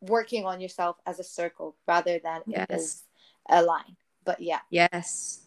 [0.00, 2.66] working on yourself as a circle rather than Yes.
[2.70, 3.02] as
[3.48, 3.96] a line.
[4.24, 5.42] But yeah, yes.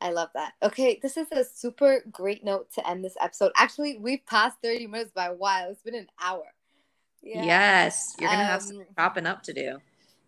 [0.00, 0.52] I love that.
[0.62, 3.52] Okay, this is a super great note to end this episode.
[3.56, 5.70] Actually, we've passed 30 minutes by a while.
[5.70, 6.44] It's been an hour.
[7.22, 7.44] Yeah.
[7.44, 8.14] Yes.
[8.18, 9.78] You're going to have some Um, chopping up to do.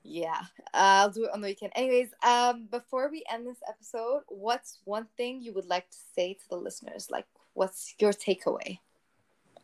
[0.02, 0.40] Yeah,
[0.72, 1.72] uh, I'll do it on the weekend.
[1.76, 6.32] Anyways, um, before we end this episode, what's one thing you would like to say
[6.32, 7.08] to the listeners?
[7.10, 8.78] Like, what's your takeaway?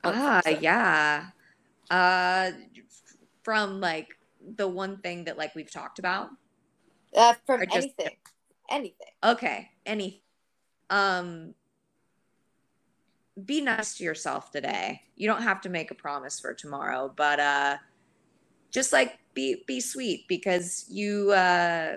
[0.04, 1.28] Ah, yeah.
[1.90, 2.50] Uh,
[3.42, 4.08] from like
[4.56, 6.28] the one thing that like we've talked about.
[7.16, 8.16] Uh, from just- anything,
[8.70, 9.12] anything.
[9.24, 9.70] Okay.
[9.86, 10.22] Any.
[10.90, 11.54] Um.
[13.45, 15.03] Be nice to yourself today.
[15.14, 17.76] You don't have to make a promise for tomorrow, but uh,
[18.70, 21.97] just like be be sweet because you uh,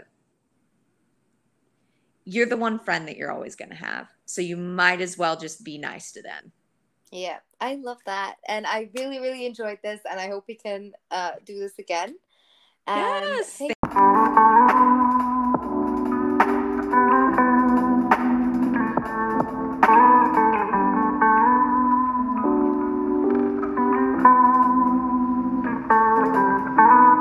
[2.26, 4.10] you're the one friend that you're always gonna have.
[4.26, 6.52] So you might as well just be nice to them.
[7.12, 10.92] Yeah, I love that, and I really, really enjoyed this, and I hope we can
[11.10, 12.16] uh do this again.
[12.86, 13.79] And Yes, thank